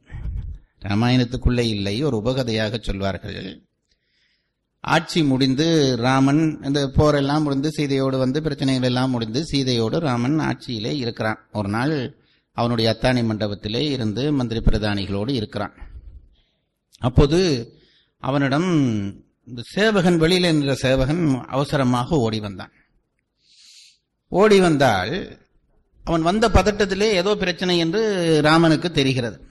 ராமாயணத்துக்குள்ளே 0.81 1.67
இல்லை 1.75 2.03
ஒரு 2.03 2.23
உபகதையாக 2.25 2.83
சொல்வார்கள். 2.83 3.63
ஆட்சி 4.81 5.23
முடிந்து 5.23 5.97
ராமன் 5.97 6.61
இந்த 6.63 6.87
போரெல்லாம் 6.87 7.43
முடிந்து 7.43 7.71
சீதையோடு 7.77 8.19
வந்து 8.19 8.43
பிரச்சனைகள் 8.43 8.83
எல்லாம் 8.83 9.11
முடிந்து 9.11 9.45
சீதையோடு 9.53 9.99
ராமன் 9.99 10.39
ஆட்சியிலே 10.39 10.97
இருக்கிறான். 10.97 11.39
ஒரு 11.53 11.69
நாள் 11.69 12.17
அவனுடைய 12.53 12.97
அத்தானி 12.97 13.23
மண்டபத்திலே 13.25 13.91
இருந்து 13.91 14.33
மந்திரி 14.33 14.61
பிரதானிகளோடு 14.61 15.31
இருக்கிறான். 15.31 15.75
அப்போது 16.99 17.41
அவனிடம் 18.19 18.71
இந்த 19.47 19.63
சேவகன் 19.65 20.17
வெளியில் 20.17 20.57
நின்ற 20.57 20.75
சேவகன் 20.75 21.45
அவசரமாக 21.47 22.17
ஓடி 22.17 22.41
வந்தான். 22.41 22.73
ஓடி 24.29 24.61
வந்தால் 24.61 25.41
அவன் 26.05 26.23
வந்த 26.23 26.49
பதட்டத்திலே 26.49 27.01
ஏதோ 27.01 27.37
பிரச்சனை 27.37 27.79
என்று 27.79 28.41
ராமனுக்கு 28.43 28.91
தெரிகிறது. 28.91 29.47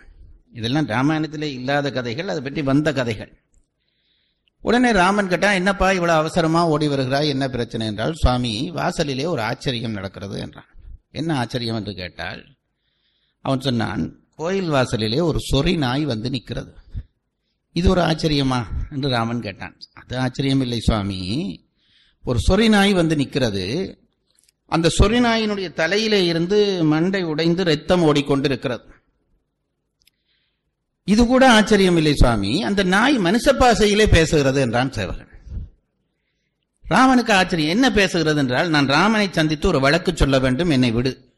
இதெல்லாம் 0.54 0.88
ராமாயணத்திலே 0.88 1.42
இல்லாத 1.42 1.92
கதைகள் 1.92 2.28
அதை 2.28 2.42
பற்றி 2.42 2.62
வந்த 2.62 2.94
கதைகள். 2.94 3.42
உடனே 4.62 4.92
ராமன் 4.92 5.28
கேட்டா 5.28 5.52
என்னப்பா 5.52 5.92
இவ்வளவு 5.92 6.18
அவசரமா 6.18 6.68
ஓடி 6.68 6.88
வருகிறாய்? 6.88 7.28
என்ன 7.28 7.50
பிரச்சனை? 7.50 7.88
என்றால் 7.88 8.14
சுவாமி 8.14 8.72
வாசலிலே 8.72 9.26
ஒரு 9.26 9.42
ஆச்சரியம் 9.42 9.92
நடக்கிறது 9.92 10.40
என்றான். 10.40 10.66
என்ன 11.12 11.38
ஆச்சரியம்? 11.38 11.76
என்று 11.76 11.94
கேட்டால் 11.94 12.46
அவன் 13.42 13.60
சொன்னான் 13.60 14.16
கோயில் 14.36 14.70
வாசலிலே 14.70 15.20
ஒரு 15.20 15.40
சொறி 15.52 15.78
நாய் 15.78 16.06
வந்து 16.06 16.30
நிற்கிறது. 16.30 16.74
இது 17.72 17.90
ஒரு 17.90 18.02
ஆச்சரியமா? 18.02 18.66
என்று 18.92 19.10
ராமன் 19.10 19.42
கேட்டான். 19.42 19.78
அது 19.94 20.20
ஆச்சரியம் 20.20 20.62
இல்லை 20.62 20.80
சுவாமி. 20.80 21.20
ஒரு 22.24 22.40
சொறி 22.48 22.70
நாய் 22.70 22.94
வந்து 22.94 23.16
நிற்கிறது. 23.16 23.98
அந்த 24.72 24.90
சொறி 25.00 25.20
நாயினுடைய 25.20 25.74
தலையிலே 25.74 26.26
இருந்து 26.26 26.84
மண்டை 26.84 27.24
உடைந்து 27.24 27.64
ரத்தம் 27.64 28.04
ஓடிக்கொண்டிருக்கிறது. 28.04 28.84
இது 31.04 31.26
கூட 31.26 31.52
ஆச்சரியம் 31.52 31.98
இல்லை 31.98 32.16
சுவாமி. 32.16 32.64
அந்த 32.64 32.84
நாய் 32.84 33.18
மனுஷ 33.18 33.46
பாசையிலே 33.46 34.06
பேசுகிறது 34.06 34.56
என்றான் 34.56 34.92
சேவகன். 34.92 35.28
ராமனுக்கு 36.82 37.34
ஆச்சரியம். 37.34 37.72
என்ன 37.72 37.90
பேசுகிறது 37.90 38.36
என்றால் 38.36 38.70
நான் 38.70 38.88
ராமனை 38.88 39.30
சந்தித்து 39.32 39.68
ஒரு 39.68 39.80
வழக்கு 39.80 40.16
சொல்ல 40.16 40.40
வேண்டும் 40.40 40.70
என்னை 40.70 40.92
விடு. 40.92 41.34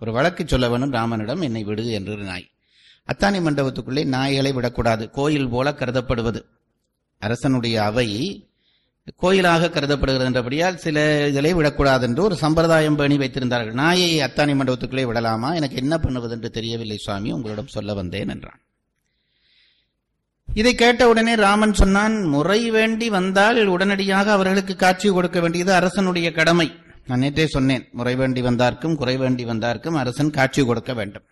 ஒரு 0.00 0.12
வழக்கு 0.12 0.44
சொல்ல 0.46 0.68
வேண்டும் 0.68 0.92
ராமனிடம் 0.92 1.40
என்னை 1.40 1.64
விடு 1.64 1.90
என்று 1.90 2.16
நாய். 2.16 2.50
அத்தானி 3.06 3.40
மண்டபத்துக்குள்ளே 3.46 4.04
நாய்களை 4.04 4.52
விடக்கூடாது. 4.52 5.10
கோயில் 5.10 5.48
போல 5.48 5.72
கருதப்படுவது. 5.72 6.44
அரசனுடைய 7.18 7.84
அவை 7.84 8.10
கோயிலாக 9.16 9.70
கருதப்படுகிறது 9.70 10.28
என்றபடியால் 10.30 10.76
சில 10.76 11.26
இதிலே 11.28 11.52
விடக்கூடாது 11.52 12.06
என்று 12.06 12.22
ஒரு 12.22 12.36
சம்பிரதாயம் 12.36 12.96
பேணி 12.96 13.16
வைத்திருந்தார்கள். 13.16 13.72
நாயை 13.72 14.20
அத்தானி 14.20 14.54
மண்டபத்துக்குள்ளே 14.54 15.02
விடலாமா? 15.02 15.54
எனக்கு 15.54 15.76
என்ன 15.76 15.98
பண்ணுவது 15.98 16.34
என்று 16.34 16.50
தெரியவில்லை 16.50 16.96
சுவாமி. 16.96 17.32
உங்களிடம் 17.32 17.66
சொல்ல 17.66 17.94
வந்தேன் 17.94 18.28
என்றான். 18.28 18.60
இதை 20.54 20.74
கேட்ட 20.74 21.08
உடனே 21.08 21.34
ராமன் 21.34 21.74
சொன்னான் 21.74 22.22
முறை 22.22 22.70
வேண்டி 22.70 23.08
வந்தால் 23.08 23.66
உடனடியாக 23.66 24.32
அவர்களுக்கு 24.32 24.76
காட்சி 24.76 25.10
கொடுக்க 25.10 25.40
வேண்டியது 25.40 25.72
அரசனுடைய 25.72 26.32
கடமை. 26.32 26.72
நான் 27.06 27.20
நேற்றே 27.20 27.44
சொன்னேன் 27.44 27.88
முறை 27.92 28.14
வேண்டி 28.14 28.42
வந்தார்க்கும் 28.42 28.96
குறை 28.96 29.16
வேண்டி 29.16 29.44
வந்தார்க்கும் 29.44 29.94
அரசன் 29.94 30.30
காட்சி 30.30 30.64
கொடுக்க 30.64 30.94
வேண்டும். 30.94 31.22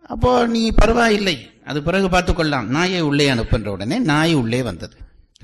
அப்போ 0.00 0.46
நீ 0.46 0.70
பரவாயில்லை. 0.70 1.50
அது 1.64 1.82
பிறகு 1.82 2.08
பார்த்துக்கொள்ளலாம். 2.08 2.66
நாயை 2.66 3.00
உள்ளே 3.00 3.30
அனுப்புன்ற 3.30 3.66
உடனே 3.66 3.98
நாய் 3.98 4.34
உள்ளே 4.34 4.62
வந்தது. 4.62 4.96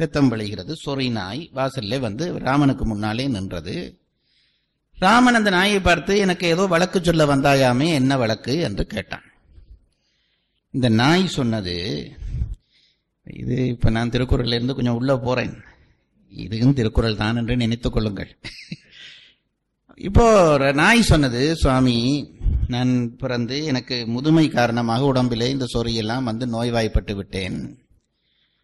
ரத்தம் 0.02 0.30
வழிகிறது 0.32 0.72
சொறி 0.84 1.08
நாய் 1.18 1.42
வாசல்ல 1.54 1.98
வந்து 2.06 2.26
ராமனுக்கு 2.48 2.84
முன்னாலே 2.86 3.26
நின்றது. 3.36 3.76
ராமன் 4.98 5.38
அந்த 5.38 5.50
நாயை 5.50 5.80
பார்த்து 5.80 6.14
எனக்கு 6.24 6.46
ஏதோ 6.54 6.64
வழக்கு 6.72 6.98
சொல்ல 7.02 7.24
வந்தாயாமே 7.30 7.88
என்ன 8.00 8.16
வழக்கு? 8.22 8.54
என்று 8.68 8.84
கேட்டான். 8.86 9.26
இந்த 10.76 10.88
நாய் 11.00 11.26
சொன்னது 11.36 11.76
இது 13.40 13.56
இப்ப 13.66 13.90
நான் 13.90 14.12
திருக்குறள்ல 14.14 14.58
இருந்து 14.58 14.74
கொஞ்சம் 14.74 14.98
உள்ள 15.00 15.12
போறேன். 15.26 15.54
இதுவும் 16.32 16.76
திருக்குறள் 16.78 17.20
தான் 17.22 17.36
என்று 17.36 17.54
நினைத்துக் 17.56 17.92
கொள்ளுங்கள். 17.92 18.30
இப்போ 20.08 20.26
நாய் 20.82 21.08
சொன்னது 21.10 21.40
சுவாமி 21.56 21.96
நான் 22.68 22.92
பிறந்து 23.22 23.56
எனக்கு 23.70 23.96
முதுமை 24.06 24.44
காரணமாக 24.48 25.08
உடம்பிலே 25.12 25.48
இந்த 25.50 25.66
சொறியெல்லாம் 25.74 26.28
வந்து 26.28 26.44
நோய்வாய்ப்பட்டு 26.46 27.14
விட்டேன். 27.16 27.58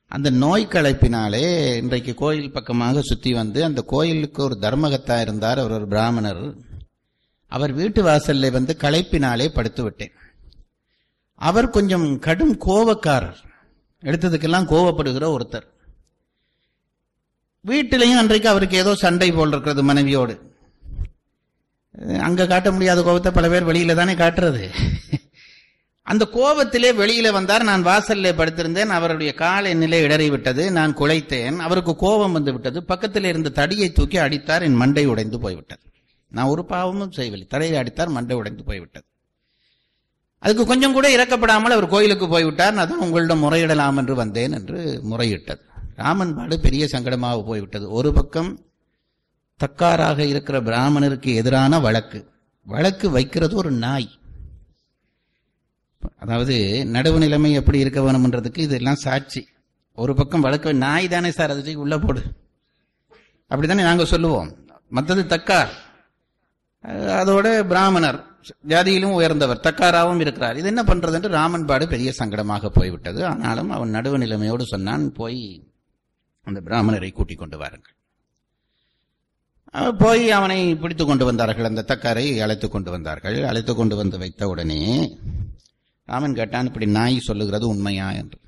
அந்த 0.09 0.31
நோய் 0.31 0.67
களைப்பினாலே 0.67 1.77
இன்றைக்கு 1.77 2.15
கோயில் 2.15 2.53
பக்கமாக 2.53 3.03
சுத்தி 3.03 3.35
வந்து 3.35 3.65
அந்த 3.65 3.81
கோயிலுக்கு 3.83 4.43
ஒரு 4.43 4.59
தர்மகத்தா 4.61 5.21
இருந்தார் 5.21 5.59
அவர் 5.59 5.73
ஒரு 5.73 5.87
பிராமணர். 5.89 6.55
அவர் 7.53 7.73
வீட்டு 7.73 8.03
வாசல்ல 8.05 8.51
வந்து 8.51 8.77
களைப்பினாலே 8.81 9.49
படுத்து 9.49 9.83
விட்டேன். 9.83 10.13
அவர் 11.35 11.71
கொஞ்சம் 11.71 12.19
கடும் 12.19 12.57
கோபக்காரர் 12.61 13.41
எடுத்ததுக்கெல்லாம் 14.03 14.71
கோவப்படுகிற 14.73 15.27
ஒருத்தர். 15.37 15.67
வீட்டிலையும் 17.67 18.21
அன்றைக்கு 18.23 18.49
அவருக்கு 18.49 18.77
ஏதோ 18.77 18.95
சண்டை 18.95 19.33
போல் 19.33 19.49
இருக்கிறது 19.49 19.83
மனைவியோடு. 19.83 20.35
அங்க 22.21 22.47
காட்ட 22.47 22.73
முடியாத 22.73 23.03
கோபத்தை 23.03 23.33
பல 23.33 23.49
பேர் 23.49 23.69
வெளியில 23.69 23.95
தானே 23.95 24.15
காட்டுறது. 24.15 24.65
அந்த 26.07 26.29
கோபத்திலே 26.33 26.91
வெளியில 27.03 27.33
வந்தார் 27.33 27.63
நான் 27.63 27.85
வாசல்ல 27.85 28.33
படுத்திருந்தேன் 28.41 28.93
அவருடைய 28.97 29.35
கால் 29.35 29.65
என்னிலே 29.65 29.99
இடறிவிட்டது 30.07 30.71
நான் 30.71 30.95
குலைத்தேன் 30.97 31.57
அவருக்கு 31.57 31.97
கோபம் 31.97 32.33
வந்து 32.33 32.53
விட்டது 32.53 32.85
பக்கத்தில் 32.85 33.25
இருந்த 33.25 33.49
தடியை 33.51 33.93
தூக்கி 33.93 34.17
அடித்தார் 34.17 34.63
என் 34.63 34.75
மண்டை 34.75 35.07
உடைந்து 35.07 35.41
போய்விட்டது. 35.41 35.81
நான் 36.29 36.47
ஒரு 36.47 36.65
பாவமும் 36.65 37.13
செய்யவில்லை 37.13 37.47
தடையை 37.47 37.79
அடித்தார் 37.79 38.09
மண்டை 38.09 38.37
உடைந்து 38.37 38.65
போய்விட்டது. 38.65 39.05
அதுக்கு 40.39 40.67
கொஞ்சம் 40.67 40.93
கூட 40.93 41.09
இறக்கப்படாமல் 41.17 41.75
அவர் 41.77 41.89
கோயிலுக்கு 41.89 42.29
போய்விட்டார் 42.29 42.75
நான் 42.75 42.89
தான் 42.89 42.99
உங்களிடம் 42.99 43.43
முறையிடலாம் 43.45 43.97
என்று 43.97 44.15
வந்தேன் 44.15 44.53
என்று 44.53 45.01
முறையிட்டது. 45.03 45.63
ராமன் 45.97 46.35
பாடு 46.35 46.61
பெரிய 46.61 46.89
சங்கடமாக 46.93 47.45
போய்விட்டது. 47.45 47.91
ஒரு 47.91 48.13
பக்கம் 48.13 48.61
தக்காராக 49.61 50.19
இருக்கிற 50.19 50.61
பிராமணருக்கு 50.61 51.35
எதிரான 51.35 51.81
வழக்கு. 51.81 52.31
வழக்கு 52.67 53.11
வைக்கிறது 53.11 53.57
ஒரு 53.57 53.71
நாய். 53.71 54.09
அதாவது 56.17 56.85
நடுவு 56.93 57.17
நிலைமை 57.17 57.53
எப்படி 57.53 57.79
இருக்க 57.79 58.01
வேணும்ன்றதுக்கு 58.01 58.59
இதெல்லாம் 58.59 58.95
சாட்சி. 58.95 59.49
ஒரு 59.95 60.15
பக்கம் 60.15 60.41
வழக்கு 60.41 60.75
நாய் 60.75 61.09
தானே 61.09 61.31
சார் 61.31 61.51
அது 61.51 61.79
உள்ள 61.81 61.99
போடு. 61.99 62.23
அப்படித்தானே 63.43 63.83
நாங்க 63.83 64.05
சொல்லுவோம். 64.05 64.55
மற்றது 64.89 65.37
தக்கார். 65.37 65.69
அதோட 66.89 67.63
பிராமணர் 67.63 68.25
ஜாதியிலும் 68.69 69.13
உயர்ந்தவர் 69.13 69.61
தக்காராவும் 69.63 70.21
இருக்கிறார். 70.21 70.57
இது 70.57 70.67
என்ன 70.67 70.83
பண்றது 70.83 71.13
என்று 71.13 71.29
ராமன் 71.29 71.67
பாடு 71.67 71.89
பெரிய 71.89 72.13
சங்கடமாக 72.19 72.69
போய்விட்டது. 72.69 73.27
ஆனாலும் 73.27 73.71
அவன் 73.71 73.95
நடுவு 73.95 74.17
நிலைமையோடு 74.17 74.67
சொன்னான் 74.67 75.13
போய் 75.13 75.73
அந்த 76.43 76.61
பிராமணரை 76.65 77.13
கூட்டிக் 77.13 77.39
கொண்டு 77.39 77.59
வாருங்கள். 77.59 77.95
போய் 79.99 80.31
அவனை 80.31 80.77
பிடித்து 80.77 81.07
கொண்டு 81.07 81.25
வந்தார்கள். 81.25 81.65
அந்த 81.65 81.85
தக்காரை 81.89 82.41
அழைத்து 82.41 82.69
கொண்டு 82.69 82.91
வந்தார்கள். 82.91 83.45
அழைத்து 83.45 83.75
கொண்டு 83.75 83.97
வந்து 83.97 84.19
வைத்த 84.19 84.49
உடனே 84.49 85.19
ராமன் 86.09 86.35
கேட்டான் 86.35 86.67
இப்படி 86.67 86.87
நாய் 86.87 87.17
சொல்லுகிறது 87.19 87.69
உண்மையா 87.69 88.13
என்று. 88.13 88.39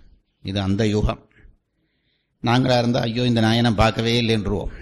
இது 0.42 0.60
அந்த 0.60 0.86
யுகம். 0.86 1.22
நாங்களா 2.42 2.78
இருந்தா 2.78 3.00
ஐயோ 3.00 3.24
இந்த 3.24 3.40
நாயை 3.40 3.62
நான் 3.62 3.74
பார்க்கவே 3.74 4.18
இல்லை 4.18 4.36
என்றுவோம். 4.36 4.72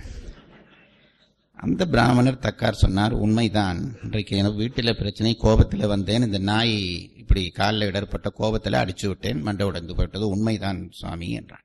அந்த 1.54 1.86
பிராமணர் 1.86 2.42
தக்கார் 2.46 2.82
சொன்னார் 2.84 3.12
உண்மைதான். 3.12 3.98
இன்றைக்கு 4.02 4.36
எனக்கு 4.36 4.56
வீட்டில் 4.56 4.96
பிரச்சனை 4.96 5.36
கோபத்தில் 5.36 5.86
வந்தேன். 5.86 6.22
இந்த 6.22 6.38
நாய் 6.38 6.74
இப்படி 7.16 7.50
காலில் 7.50 7.88
இடர்பட்ட 7.90 8.28
கோபத்தில் 8.30 8.72
அடிச்சு 8.72 9.06
விட்டேன். 9.06 9.42
மண்டை 9.42 9.66
உடைந்து 9.66 9.94
போயிட்டது 9.94 10.28
உண்மைதான் 10.28 10.88
சுவாமி 10.90 11.30
என்றான். 11.30 11.64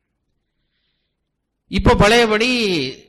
இப்போ 1.67 1.95
பழையபடி 1.95 2.49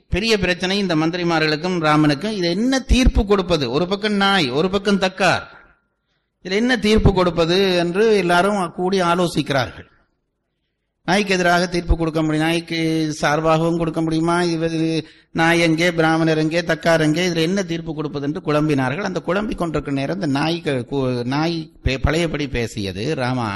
பெரிய 0.09 0.39
பிரச்சனை 0.39 0.79
இந்த 0.79 0.97
மந்திரிமார்களுக்கும் 0.97 1.79
ராமனுக்கும். 1.89 2.37
இது 2.39 2.51
என்ன 2.51 2.81
தீர்ப்பு 2.81 3.27
கொடுப்பது? 3.27 3.71
ஒரு 3.71 3.87
பக்கம் 3.87 4.13
நாய் 4.13 4.51
ஒரு 4.51 4.71
பக்கம் 4.71 5.01
தக்கார். 5.01 5.45
இதில் 6.45 6.61
என்ன 6.61 6.75
தீர்ப்பு 6.87 7.11
கொடுப்பது 7.17 7.57
என்று 7.83 8.05
எல்லாரும் 8.23 8.61
கூடி 8.79 8.99
ஆலோசிக்கிறார்கள். 9.11 9.89
நாய்க்கு 11.09 11.35
எதிராக 11.37 11.65
தீர்ப்பு 11.75 11.95
கொடுக்க 12.01 12.21
முடியும். 12.23 12.45
நாய்க்கு 12.47 12.79
சார்பாகவும் 13.21 13.79
கொடுக்க 13.81 14.01
முடியுமா? 14.07 14.37
இது 14.55 14.81
நாய் 15.41 15.65
எங்கே 15.67 15.89
பிராமணர் 15.99 16.43
எங்கே 16.45 16.63
தக்கார் 16.71 17.05
எங்கே? 17.07 17.25
இதில் 17.29 17.47
என்ன 17.49 17.63
தீர்ப்பு 17.71 17.93
கொடுப்பது 17.99 18.27
என்று 18.29 18.41
குழம்பினார்கள். 18.49 19.09
அந்த 19.11 19.23
குழம்பி 19.29 19.57
கொண்டிருக்கிற 19.61 19.95
நேரம் 20.01 20.21
இந்த 20.21 20.31
நாய்க்கு 20.39 21.01
நாய் 21.35 21.57
பழையபடி 22.07 22.47
பேசியது 22.57 23.05
ராமா 23.23 23.49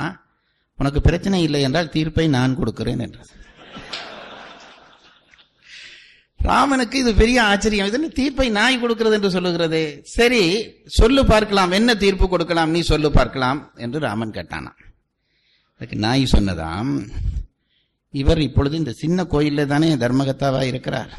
உனக்கு 0.78 1.00
பிரச்சனை 1.08 1.38
இல்லை 1.48 1.60
என்றால் 1.66 1.94
தீர்ப்பை 1.96 2.24
நான் 2.38 2.58
கொடுக்கிறேன் 2.60 3.04
என்றது 3.06 3.32
ராமனுக்கு 6.48 6.96
இது 7.02 7.12
பெரிய 7.20 7.38
ஆச்சரியம். 7.50 7.88
இது 7.90 8.08
தீர்ப்பை 8.18 8.48
நாய் 8.58 8.80
கொடுக்கிறது 8.80 9.16
என்று 9.18 9.30
சொல்லுகிறது? 9.36 9.80
சரி 10.16 10.42
சொல்லு 10.98 11.22
பார்க்கலாம். 11.26 11.70
என்ன 11.70 11.94
தீர்ப்பு 12.02 12.28
கொடுக்கலாம்? 12.28 12.70
நீ 12.70 12.80
சொல்லு 12.90 13.10
பார்க்கலாம் 13.12 13.60
என்று 13.84 14.00
ராமன் 14.08 14.36
கேட்டானா. 14.36 14.72
அதுக்கு 15.76 15.96
நாய் 16.06 16.32
சொன்னதாம் 16.34 16.92
இவர் 18.10 18.40
இப்பொழுது 18.40 18.74
இந்த 18.76 18.92
சின்ன 19.00 19.24
கோயில்ல 19.32 19.66
தானே 19.66 19.88
தர்மகத்தாவா 20.04 20.62
இருக்கிறார். 20.72 21.10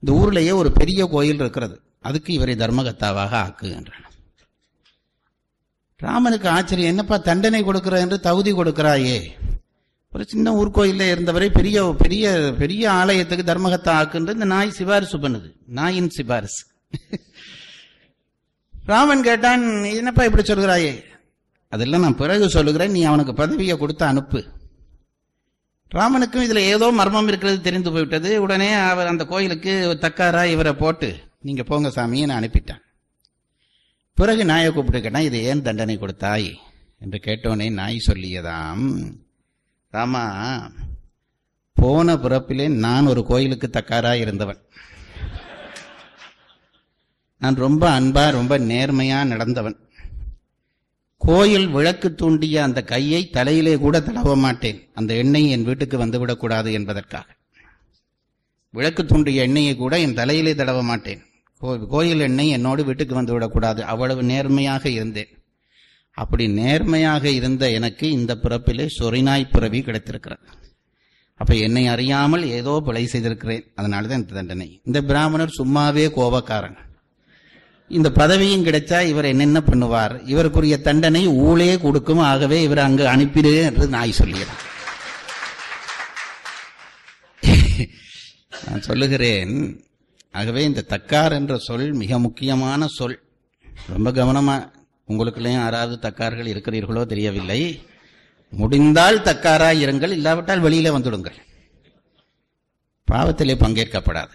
இந்த 0.00 0.10
ஊர்லயே 0.20 0.52
ஒரு 0.60 0.72
பெரிய 0.72 1.06
கோயில் 1.14 1.40
இருக்கிறது. 1.44 1.76
அதுக்கு 2.08 2.30
இவரை 2.32 2.54
தர்மகத்தாவாக 2.54 3.32
ஆக்கு 3.44 3.66
என்றான். 3.78 4.04
ராமனுக்கு 6.00 6.48
ஆச்சரியம். 6.48 6.90
என்னப்பா 6.90 7.16
தண்டனை 7.28 7.60
கொடுக்கிற 7.64 8.00
என்று 8.00 8.18
தகுதி 8.20 8.52
கொடுக்கிறாயே. 8.52 9.18
ஒரு 10.16 10.24
சின்ன 10.24 10.52
ஊர்கோயில்ல 10.52 11.10
இருந்தவரை 11.10 11.50
பெரிய 11.50 11.94
பெரிய 11.98 12.54
பெரிய 12.58 12.90
ஆலயத்துக்கு 12.90 13.44
தர்மகத்தா 13.44 13.94
ஆக்குன்ற 13.96 14.32
இந்த 14.32 14.44
நாய் 14.44 14.70
சிபாரிசு 14.70 15.18
பண்ணுது. 15.18 15.48
நாயின் 15.66 16.08
சிபாரிசு. 16.10 16.62
ராமன் 18.84 19.22
கேட்டான் 19.22 19.84
என்னப்பா 19.84 20.24
இப்படி 20.24 20.52
சொல்கிறாயே? 20.52 21.04
அதெல்லாம் 21.68 22.00
நான் 22.00 22.16
பிறகு 22.16 22.48
சொல்லுகிறேன். 22.48 22.90
நீ 22.90 23.02
அவனுக்கு 23.02 23.34
பதவியை 23.34 23.78
கொடுத்து 23.78 24.04
அனுப்பு. 24.04 24.44
ராமனுக்கும் 25.94 26.46
இதுல 26.46 26.56
ஏதோ 26.56 26.90
மர்மம் 26.90 27.28
இருக்கிறது 27.28 27.60
தெரிந்து 27.60 27.90
போய்விட்டது. 27.90 28.42
உடனே 28.42 28.72
அவர் 28.72 29.06
அந்த 29.06 29.24
கோயிலுக்கு 29.24 29.98
தக்காரா 30.00 30.44
இவரை 30.44 30.72
போட்டு 30.72 31.16
நீங்க 31.40 31.62
போங்க 31.62 31.88
சாமியை 31.88 32.24
நான் 32.24 32.42
அனுப்பிட்டேன். 32.42 32.82
பிறகு 34.14 34.44
நாயை 34.44 34.72
கூப்பிட்டு 34.72 35.00
கேட்டான் 35.00 35.28
இது 35.28 35.42
ஏன் 35.42 35.62
தண்டனை 35.62 35.98
கொடுத்தாய்? 35.98 36.58
என்று 36.98 37.20
கேட்டோனே 37.24 37.72
நாய் 37.72 38.06
சொல்லியதாம் 38.06 38.88
ராமா 39.96 40.70
போன 41.74 42.14
பிறப்பிலே 42.14 42.68
நான் 42.68 43.06
ஒரு 43.06 43.24
கோயிலுக்கு 43.24 43.70
தக்காராக 43.70 44.16
இருந்தவன். 44.16 44.58
நான் 47.38 47.54
ரொம்ப 47.54 48.00
அன்பா 48.00 48.30
ரொம்ப 48.30 48.58
நேர்மையா 48.58 49.24
நடந்தவன். 49.24 49.76
கோயில் 51.18 51.68
விளக்கு 51.68 52.14
தூண்டிய 52.14 52.62
அந்த 52.62 52.82
கையை 52.82 53.30
தலையிலே 53.30 53.76
கூட 53.76 54.00
தடவ 54.00 54.36
மாட்டேன். 54.36 54.88
அந்த 54.94 55.14
எண்ணெய் 55.14 55.50
என் 55.50 55.64
வீட்டுக்கு 55.64 56.06
வந்துவிடக்கூடாது 56.06 56.72
என்பதற்காக. 56.72 57.26
விளக்கு 58.70 59.06
தூண்டிய 59.06 59.42
எண்ணெயை 59.42 59.76
கூட 59.76 60.00
என் 60.00 60.14
தலையிலே 60.14 60.54
தடவ 60.54 60.82
மாட்டேன். 60.82 61.22
கோ- 61.62 61.86
கோயில் 61.86 62.20
எண்ணெய் 62.20 62.48
என்னோடு 62.48 62.84
வீட்டுக்கு 62.84 63.14
வந்து 63.14 63.32
விடக்கூடாது. 63.32 63.84
அவ்வளவு 63.84 64.22
நேர்மையாக 64.22 64.88
இருந்தேன். 64.88 65.28
அப்படி 66.22 66.44
நேர்மையாக 66.60 67.24
இருந்த 67.38 67.64
எனக்கு 67.78 68.06
இந்த 68.18 68.32
பிறப்பிலே 68.42 68.86
சொரிநாய் 68.98 69.52
பிறவி 69.52 69.80
கிடைத்திருக்கிறது. 69.82 70.44
அப்ப 71.40 71.54
என்னை 71.66 71.82
அறியாமல் 71.94 72.44
ஏதோ 72.58 72.74
பிழை 72.86 73.02
செய்திருக்கிறேன். 73.06 73.64
அதனாலதான் 73.76 74.20
இந்த 74.22 74.36
தண்டனை. 74.38 74.68
இந்த 74.84 74.98
பிராமணர் 75.02 75.56
சும்மாவே 75.58 76.04
கோபக்காரன். 76.18 76.78
இந்த 77.90 78.08
பதவியும் 78.20 78.64
கிடைச்சா 78.66 78.98
இவர் 79.06 79.30
என்னென்ன 79.32 79.58
பண்ணுவார்? 79.66 80.14
இவருக்குரிய 80.32 80.76
தண்டனை 80.86 81.22
ஊழே 81.26 81.72
கொடுக்கும். 81.84 82.22
ஆகவே 82.30 82.58
இவர் 82.62 82.86
அங்கு 82.86 83.04
அனுப்பிடு 83.14 83.52
என்று 83.64 83.86
நாய் 83.96 84.18
சொல்லுகிறார் 84.20 84.62
நான் 88.66 88.86
சொல்லுகிறேன். 88.88 89.54
ஆகவே 90.32 90.62
இந்த 90.64 90.84
தக்கார் 90.88 91.36
என்ற 91.38 91.54
சொல் 91.66 91.86
மிக 92.02 92.18
முக்கியமான 92.18 92.86
சொல். 92.96 93.18
ரொம்ப 93.92 94.10
கவனமா 94.18 94.56
உங்களுக்குள்ளேயும் 95.08 95.52
யாராவது 95.52 96.08
தக்கார்கள் 96.08 96.46
இருக்கிறீர்களோ 96.46 97.06
தெரியவில்லை. 97.06 97.86
முடிந்தால் 98.50 99.22
தக்காரா 99.22 99.70
இருங்கள் 99.70 100.10
இல்லாவிட்டால் 100.10 100.62
வெளியில 100.62 100.90
வந்துடுங்கள். 100.96 101.36
பாவத்திலே 103.10 103.54
பங்கேற்கப்படாது. 103.54 104.34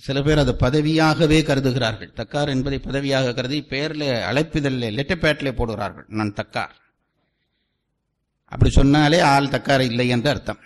சில 0.00 0.22
பேர் 0.22 0.38
அது 0.38 0.52
பதவியாகவே 0.52 1.42
கருதுகிறார்கள். 1.42 2.10
தக்கார் 2.16 2.48
என்பதை 2.48 2.78
பதவியாக 2.78 3.34
கருதி 3.34 3.66
பேர்ல 3.68 4.22
அழைப்பிதழில் 4.30 4.92
லெட்டர் 4.92 5.54
போடுகிறார்கள். 5.54 6.04
நான் 6.08 6.34
தக்கார். 6.34 6.74
அப்படி 8.44 8.70
சொன்னாலே 8.70 9.20
ஆள் 9.20 9.46
தக்கார் 9.46 9.80
இல்லை 9.80 10.08
என்று 10.08 10.30
அர்த்தம். 10.30 10.58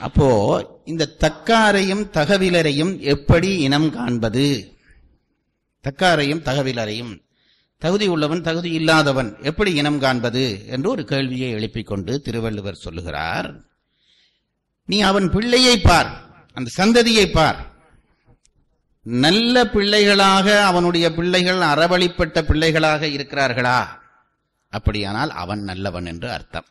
அப்போ 0.00 0.28
இந்த 0.84 1.08
தக்காரையும் 1.20 2.04
தகவிலரையும் 2.12 2.98
எப்படி 2.98 3.58
இனம் 3.58 3.90
காண்பது? 3.90 4.72
தக்காரையும் 5.82 6.42
தகவிலரையும் 6.42 7.22
தகுதி 7.80 8.06
உள்ளவன் 8.06 8.42
தகுதி 8.42 8.70
இல்லாதவன் 8.70 9.36
எப்படி 9.42 9.74
இனம் 9.74 9.98
காண்பது 9.98 10.66
என்று 10.66 10.90
ஒரு 10.90 11.04
கேள்வியை 11.04 11.50
எழுப்பிக் 11.50 11.86
கொண்டு 11.86 12.20
திருவள்ளுவர் 12.20 12.74
சொல்லுகிறார். 12.74 13.54
நீ 14.84 15.00
அவன் 15.00 15.30
பிள்ளையை 15.30 15.78
பார் 15.78 16.10
அந்த 16.54 16.70
சந்ததியை 16.78 17.32
பார். 17.32 17.58
நல்ல 19.02 19.64
பிள்ளைகளாக 19.66 20.64
அவனுடைய 20.64 21.14
பிள்ளைகள் 21.14 21.56
அறவழிப்பட்ட 21.56 22.42
பிள்ளைகளாக 22.42 23.06
இருக்கிறார்களா? 23.06 23.80
அப்படியானால் 24.68 25.30
அவன் 25.30 25.62
நல்லவன் 25.62 26.06
என்று 26.06 26.30
அர்த்தம். 26.30 26.68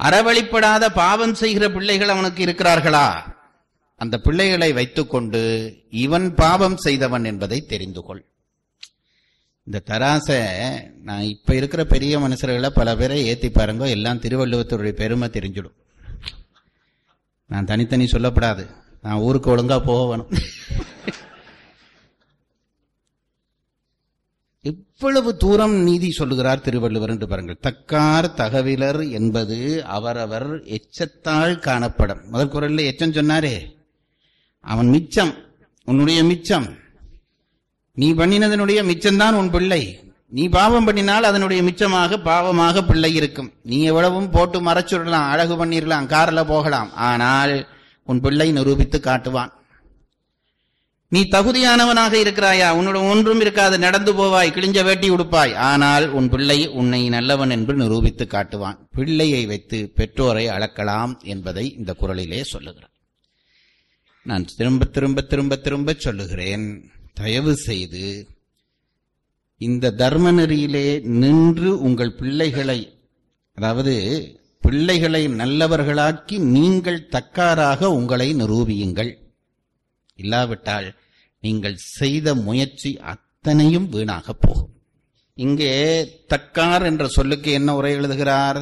அறவழிப்படாத 0.00 0.88
பாவம் 0.94 1.34
செய்கிற 1.34 1.70
பிள்ளைகள் 1.70 2.08
அவனுக்கு 2.08 2.44
இருக்கிறார்களா? 2.44 3.08
அந்த 3.96 4.18
பிள்ளைகளை 4.18 4.72
வைத்துக்கொண்டு 4.72 5.42
இவன் 5.90 6.34
பாவம் 6.34 6.76
செய்தவன் 6.76 7.24
என்பதை 7.24 7.60
தெரிந்து 7.60 8.02
கொள். 8.02 8.24
இந்த 9.66 9.82
தராசை 9.84 10.38
நான் 11.02 11.20
இப்போ 11.20 11.54
இருக்கிற 11.54 11.84
பெரிய 11.84 12.18
மனுஷர்களை 12.18 12.68
பல 12.68 12.96
பேரை 12.96 13.26
ஏற்றி 13.26 13.50
பாருங்க 13.50 13.88
எல்லாம் 13.88 14.20
திருவள்ளுவத்துடைய 14.20 14.90
பெருமை 14.90 15.28
தெரிஞ்சிடும். 15.28 15.76
நான் 17.46 17.64
தனித்தனி 17.64 18.04
சொல்லப்படாது. 18.04 18.70
நான் 19.02 19.18
ஊருக்கு 19.18 19.50
ஒழுங்காக 19.50 19.84
போக 19.84 20.08
வேணும். 20.08 20.28
இவ்வளவு 24.60 25.36
தூரம் 25.36 25.74
நீதி 25.74 26.10
சொல்லுகிறார் 26.10 26.60
திருவள்ளுவர் 26.60 27.10
என்று 27.10 27.28
பாருங்கள். 27.28 27.58
தக்கார் 27.62 28.34
தகவிலர் 28.34 29.10
என்பது 29.10 29.84
அவரவர் 29.84 30.62
எச்சத்தால் 30.62 31.58
காணப்படும். 31.58 32.28
முதல் 32.28 32.48
குரல்ல 32.48 32.82
எச்சம் 32.84 33.16
சொன்னாரே. 33.18 33.74
அவன் 34.60 34.86
மிச்சம் 34.86 35.34
உன்னுடைய 35.84 36.24
மிச்சம். 36.24 36.76
நீ 38.00 38.08
பண்ணினதனுடைய 38.12 38.80
மிச்சம்தான் 38.88 39.38
உன் 39.40 39.50
பிள்ளை. 39.50 39.82
நீ 40.36 40.44
பாவம் 40.56 40.86
பண்ணினால் 40.86 41.28
அதனுடைய 41.28 41.60
மிச்சமாக 41.62 42.16
பாவமாக 42.28 42.82
பிள்ளை 42.88 43.10
இருக்கும். 43.18 43.50
நீ 43.70 43.78
எவ்வளவும் 43.90 44.30
போட்டு 44.30 44.58
மறைச்சுடலாம் 44.60 45.28
அழகு 45.32 45.54
பண்ணிடலாம் 45.60 46.06
காரில் 46.06 46.50
போகலாம். 46.52 46.90
ஆனால் 47.10 47.54
உன் 48.10 48.20
பிள்ளை 48.24 48.48
நிரூபித்து 48.52 48.98
காட்டுவான். 49.00 49.52
நீ 51.08 51.20
தகுதியானவனாக 51.34 52.14
இருக்கிறாயா? 52.22 52.68
உன்னோட 52.78 52.98
ஒன்றும் 53.10 53.42
இருக்காது. 53.44 53.78
நடந்து 53.78 54.12
போவாய் 54.20 54.52
கிழிஞ்ச 54.56 54.78
வேட்டி 54.84 55.08
உடுப்பாய். 55.10 55.54
ஆனால் 55.70 56.06
உன் 56.18 56.28
பிள்ளை 56.28 56.58
உன்னை 56.80 57.00
நல்லவன் 57.16 57.54
என்று 57.56 57.74
நிரூபித்து 57.82 58.26
காட்டுவான். 58.26 58.78
பிள்ளையை 58.96 59.42
வைத்து 59.46 59.78
பெற்றோரை 59.94 60.44
அளக்கலாம் 60.56 61.14
என்பதை 61.34 61.64
இந்த 61.78 61.94
குரலிலே 62.00 62.42
சொல்லுகிறான் 62.54 62.94
நான் 64.30 64.44
திரும்ப 64.56 64.84
திரும்ப 64.96 65.20
திரும்ப 65.32 65.56
திரும்ப 65.56 65.94
சொல்லுகிறேன். 66.06 66.66
தயவு 67.16 67.52
செய்து 67.56 68.06
இந்த 69.60 69.90
தர்ம 69.90 70.32
நெறியிலே 70.32 70.86
நின்று 71.00 71.70
உங்கள் 71.80 72.12
பிள்ளைகளை 72.14 72.80
அதாவது 73.58 73.94
பிள்ளைகளை 74.62 75.28
நல்லவர்களாக்கி 75.28 76.36
நீங்கள் 76.56 77.08
தக்காராக 77.08 77.90
உங்களை 77.98 78.28
நிரூபியுங்கள். 78.34 79.10
இல்லாவிட்டால் 80.18 80.88
நீங்கள் 81.42 81.76
செய்த 81.76 82.34
முயற்சி 82.34 82.90
அத்தனையும் 83.12 83.88
வீணாக 83.88 84.32
போகும். 84.32 84.72
இங்கே 85.34 85.72
தக்கார் 86.28 86.84
என்ற 86.84 87.06
சொல்லுக்கு 87.08 87.50
என்ன 87.52 87.76
உரை 87.76 87.92
எழுதுகிறார்? 87.92 88.60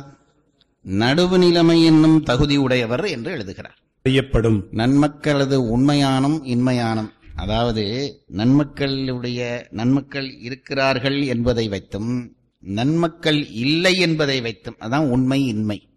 நடுவு 0.85 1.37
நிலைமை 1.39 1.79
என்னும் 1.85 2.19
தகுதி 2.23 2.57
உடையவர் 2.57 3.05
என்று 3.07 3.31
எழுதுகிறார். 3.33 3.79
செய்யப்படும் 4.03 4.59
நன்மக்களது 4.73 5.57
உண்மையானும் 5.75 6.39
இன்மையானும் 6.45 7.11
அதாவது 7.37 7.85
நன்மக்களுடைய 8.33 9.67
நன்மக்கள் 9.71 10.41
இருக்கிறார்கள் 10.41 11.23
என்பதை 11.23 11.69
வைத்தும் 11.69 12.33
நன்மக்கள் 12.63 13.51
இல்லை 13.51 13.99
என்பதை 13.99 14.41
வைத்தும் 14.41 14.77
அதான் 14.81 15.09
உண்மை 15.09 15.47
இன்மை. 15.47 15.89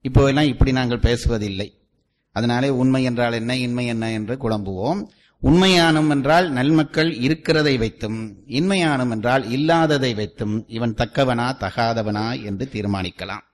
இப்போ 0.00 0.28
எல்லாம் 0.28 0.46
இப்படி 0.46 0.72
நாங்கள் 0.72 0.98
பேசுவதில்லை. 0.98 1.68
அதனாலே 2.32 2.68
உண்மை 2.68 3.04
என்றால் 3.04 3.32
என்ன 3.32 3.56
இன்மை 3.56 3.86
என்ன 3.86 4.10
என்று 4.10 4.34
குழம்புவோம். 4.34 5.00
உண்மையானும் 5.42 6.10
என்றால் 6.10 6.50
நன்மக்கள் 6.50 7.14
இருக்கிறதை 7.14 7.78
வைத்தும் 7.78 8.36
இன்மையானும் 8.46 9.10
என்றால் 9.10 9.50
இல்லாததை 9.50 10.14
வைத்தும் 10.14 10.64
இவன் 10.68 10.94
தக்கவனா 10.94 11.48
தகாதவனா 11.60 12.42
என்று 12.44 12.68
தீர்மானிக்கலாம். 12.72 13.44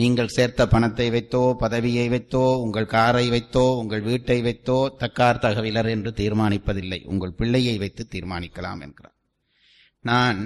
நீங்கள் 0.00 0.34
சேர்த்த 0.36 0.66
பணத்தை 0.72 1.06
வைத்தோ 1.10 1.42
பதவியை 1.62 2.06
வைத்தோ 2.14 2.44
உங்கள் 2.64 2.92
காரை 2.94 3.26
வைத்தோ 3.34 3.66
உங்கள் 3.80 4.06
வீட்டை 4.08 4.38
வைத்தோ 4.46 4.78
தக்கார் 5.02 5.42
தகவலர் 5.44 5.88
என்று 5.94 6.10
தீர்மானிப்பதில்லை. 6.20 7.00
உங்கள் 7.12 7.36
பிள்ளையை 7.40 7.76
வைத்து 7.82 8.04
தீர்மானிக்கலாம் 8.14 8.82
என்கிறார். 8.86 9.16
நான் 10.10 10.40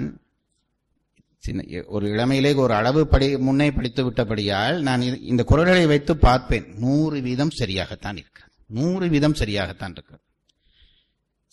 சின்ன 1.45 1.63
ஒரு 1.95 2.05
இளமையிலே 2.13 2.51
ஒரு 2.63 2.73
அளவு 2.79 3.01
படி 3.07 3.27
முன்னே 3.47 3.67
படித்து 3.71 4.01
விட்டபடியால் 4.05 4.77
நான் 4.87 5.01
இந்த 5.31 5.41
குரல்களை 5.51 5.85
வைத்து 5.91 6.13
பார்ப்பேன். 6.27 6.67
நூறு 6.83 7.17
வீதம் 7.27 7.57
சரியாகத்தான் 7.59 8.17
இருக்கிறது. 8.21 8.53
நூறு 8.77 9.07
வீதம் 9.13 9.39
சரியாகத்தான் 9.41 9.95
இருக்கிறது. 9.97 10.23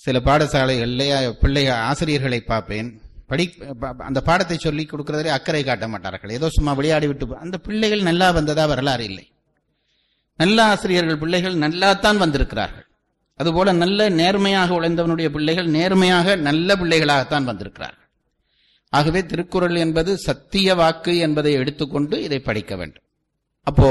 சில 0.04 0.18
பாடசாலைகளில் 0.28 1.34
பிள்ளைய 1.42 1.70
ஆசிரியர்களை 1.90 2.40
பார்ப்பேன். 2.52 2.88
படி 3.32 3.44
அந்த 4.08 4.20
பாடத்தை 4.28 4.56
சொல்லி 4.58 4.84
கொடுக்கறதிலே 4.88 5.30
அக்கறை 5.36 5.64
காட்ட 5.64 5.86
மாட்டார்கள். 5.92 6.36
ஏதோ 6.38 6.48
சும்மா 6.56 6.72
விளையாடி 6.78 7.06
விட்டு 7.10 7.42
அந்த 7.44 7.58
பிள்ளைகள் 7.66 8.08
நல்லா 8.10 8.28
வந்ததா 8.38 8.64
வரலாறு 8.72 9.04
இல்லை. 9.10 9.26
நல்ல 10.40 10.58
ஆசிரியர்கள் 10.72 11.22
பிள்ளைகள் 11.22 11.56
நல்லாத்தான் 11.64 12.22
வந்திருக்கிறார்கள். 12.24 12.86
அதுபோல 13.40 13.72
நல்ல 13.82 14.08
நேர்மையாக 14.20 14.74
உழைந்தவனுடைய 14.78 15.28
பிள்ளைகள் 15.34 15.68
நேர்மையாக 15.76 16.34
நல்ல 16.48 16.74
பிள்ளைகளாகத்தான் 16.80 17.48
வந்திருக்கிறார்கள். 17.50 18.08
ஆகவே 18.92 19.20
திருக்குறள் 19.30 19.76
என்பது 19.84 20.10
சத்திய 20.26 20.74
வாக்கு 20.80 21.12
என்பதை 21.26 21.52
எடுத்துக்கொண்டு 21.60 22.16
இதை 22.26 22.38
படிக்க 22.48 22.72
வேண்டும். 22.80 23.04
அப்போ 23.66 23.88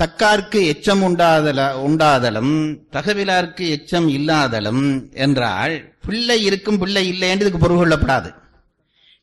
தக்கார்க்கு 0.00 0.60
எச்சம் 0.72 1.02
உண்டாதல 1.02 1.60
உண்டாதலும் 1.84 2.78
தகவிலார்க்கு 2.92 3.66
எச்சம் 3.76 4.08
இல்லாதலும் 4.08 5.12
என்றால் 5.12 5.94
பிள்ளை 6.06 6.42
இருக்கும் 6.42 6.78
பிள்ளை 6.78 7.08
இல்லை 7.08 7.28
என்று 7.28 7.46
இதுக்கு 7.46 7.68
பொருள் 7.68 7.80
கொள்ளப்படாது. 7.80 8.34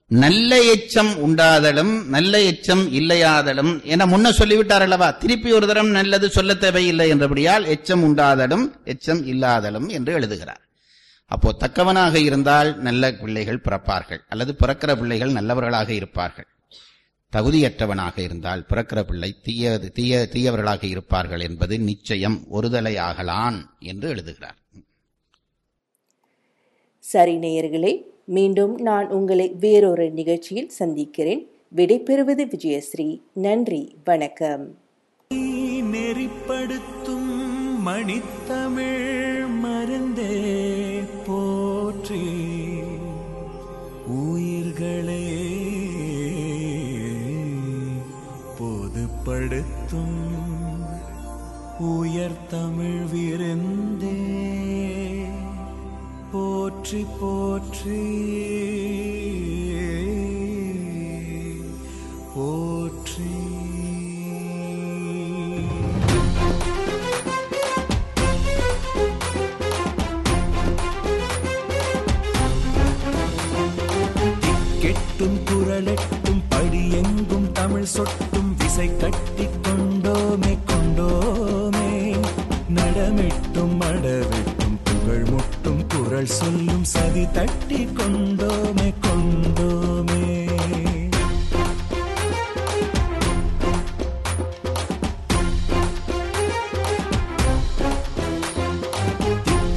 நல்ல 0.07 0.59
எச்சம் 0.73 1.11
உண்டாதலும் 1.25 2.05
நல்ல 2.05 2.39
எச்சம் 2.39 2.83
இல்லையாதலும் 2.99 3.83
என 3.83 4.05
முன்ன 4.05 4.31
சொல்லிவிட்டார் 4.31 4.81
அல்லவா? 4.81 5.11
திருப்பி 5.11 5.51
ஒரு 5.51 5.67
தரம் 5.67 5.87
நல்லது 5.87 6.29
சொல்ல 6.29 6.53
தேவையில்லை 6.53 7.13
என்றபடியால் 7.13 7.67
எச்சம் 7.67 8.03
உண்டாதலும் 8.09 8.65
எச்சம் 8.85 9.25
இல்லாதலும் 9.25 9.87
என்று 9.89 10.13
எழுதுகிறார். 10.13 10.61
அப்போ 11.25 11.55
தக்கவனாக 11.59 12.15
இருந்தால் 12.15 12.77
நல்ல 12.77 13.11
பிள்ளைகள் 13.11 13.61
பிறப்பார்கள் 13.63 14.23
அல்லது 14.29 14.55
பிறக்கிற 14.59 14.95
பிள்ளைகள் 14.95 15.31
நல்லவர்களாக 15.31 15.93
இருப்பார்கள். 15.93 16.47
தகுதியற்றவனாக 17.33 18.19
இருந்தால் 18.19 18.65
பிறக்கிற 18.69 19.01
பிள்ளை 19.01 19.35
தீய 19.43 19.79
தீய 19.93 20.27
தீயவர்களாக 20.31 20.83
இருப்பார்கள் 20.83 21.39
என்பது 21.39 21.79
நிச்சயம் 21.79 22.43
ஒருதலை 22.51 22.97
ஆகலான் 22.97 23.77
என்று 23.79 24.09
எழுதுகிறார். 24.09 24.57
சரி 26.99 27.35
நேயர்களே 27.35 28.01
மீண்டும் 28.25 28.79
நான் 28.79 29.09
உங்களை 29.09 29.55
வேறொரு 29.59 30.11
நிகழ்ச்சியில் 30.11 30.69
சந்திக்கிறேன். 30.69 31.47
விடைபெறுவது 31.75 32.45
விஜயஸ்ரீ. 32.45 33.21
நன்றி 33.33 33.95
வணக்கம். 34.03 34.77
நெறிப்படுத்தும் 35.91 37.41
மணித்தமிழ் 37.85 39.45
மருந்தே 39.63 41.03
போற்றி. 41.25 42.21
உயிர்களே 44.07 45.22
படுத்தும் 49.23 50.19
உயர் 51.79 52.47
தமிழ் 52.49 53.03
விருந்தே. 53.03 54.17
போற்றி 56.31 57.05
போற்றி. 57.19 57.99
போற்றி. 62.35 63.29
கெட்டும் 74.79 75.37
குரலெட்டும் 75.45 76.41
படியெங்கும் 76.49 77.51
தமிழ் 77.51 77.83
சொட்டும் 77.83 78.32
விசை 78.75 78.97
கட்டி 78.97 79.45
கொண்டோமே 79.63 80.51
கொண்டோமே. 80.69 81.89
நடமிட்டும் 82.67 83.75
அடவிட்டும் 83.81 84.77
புகழ் 84.83 85.25
முட்டும் 85.31 85.83
குரல் 85.87 86.31
சொல்லும் 86.37 86.83
சதி 86.83 87.25
தட்டி 87.31 87.81
கொண்டோமே 87.97 88.87
கொண்டோமே. 89.05 90.23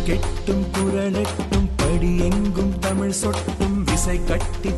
கெட்டும் 0.04 0.66
குரலெட்டும் 0.72 1.68
படியெங்கும் 1.82 2.74
தமிழ் 2.78 3.16
சொட்டும் 3.22 3.78
விசை 3.85 4.18
கட்டி 4.24 4.72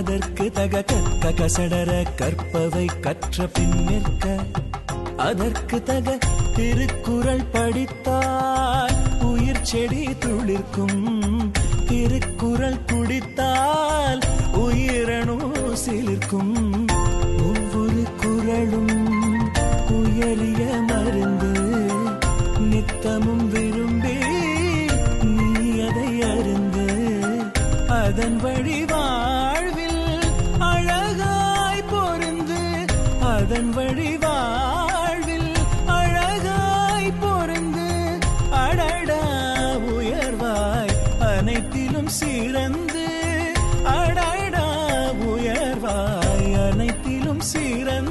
அதற்கு 0.00 0.50
தக 0.50 0.82
கற்க 0.82 1.30
கசடர 1.30 2.04
கற்பவை 2.16 2.86
கற்ற 3.00 3.46
பின் 3.46 3.84
நிற்க. 3.84 4.38
அதற்கு 5.16 5.82
தக 5.82 6.18
திருக்குறள் 6.54 7.44
படித்தால் 7.52 8.94
உயிர் 9.20 9.62
செடி 9.62 10.06
துளிர்க்கும். 10.06 11.50
திருக்குறள் 11.88 12.84
குடித்தால் 12.86 14.20
உயிரணு 14.52 15.36
சிலிர்க்கும். 15.86 16.86
ஒவ்வொரு 17.38 18.06
குரலும் 18.16 19.50
உயரிய 19.88 20.64
மருந்து. 20.86 21.80
நித்தமும் 22.58 23.48
விரும்பி 23.48 24.18
நீ 25.22 25.80
அதை 25.80 26.22
அருந்து 26.22 26.88
அதன் 27.88 28.36
வழி 28.36 28.79
சிறந்து 47.41 48.08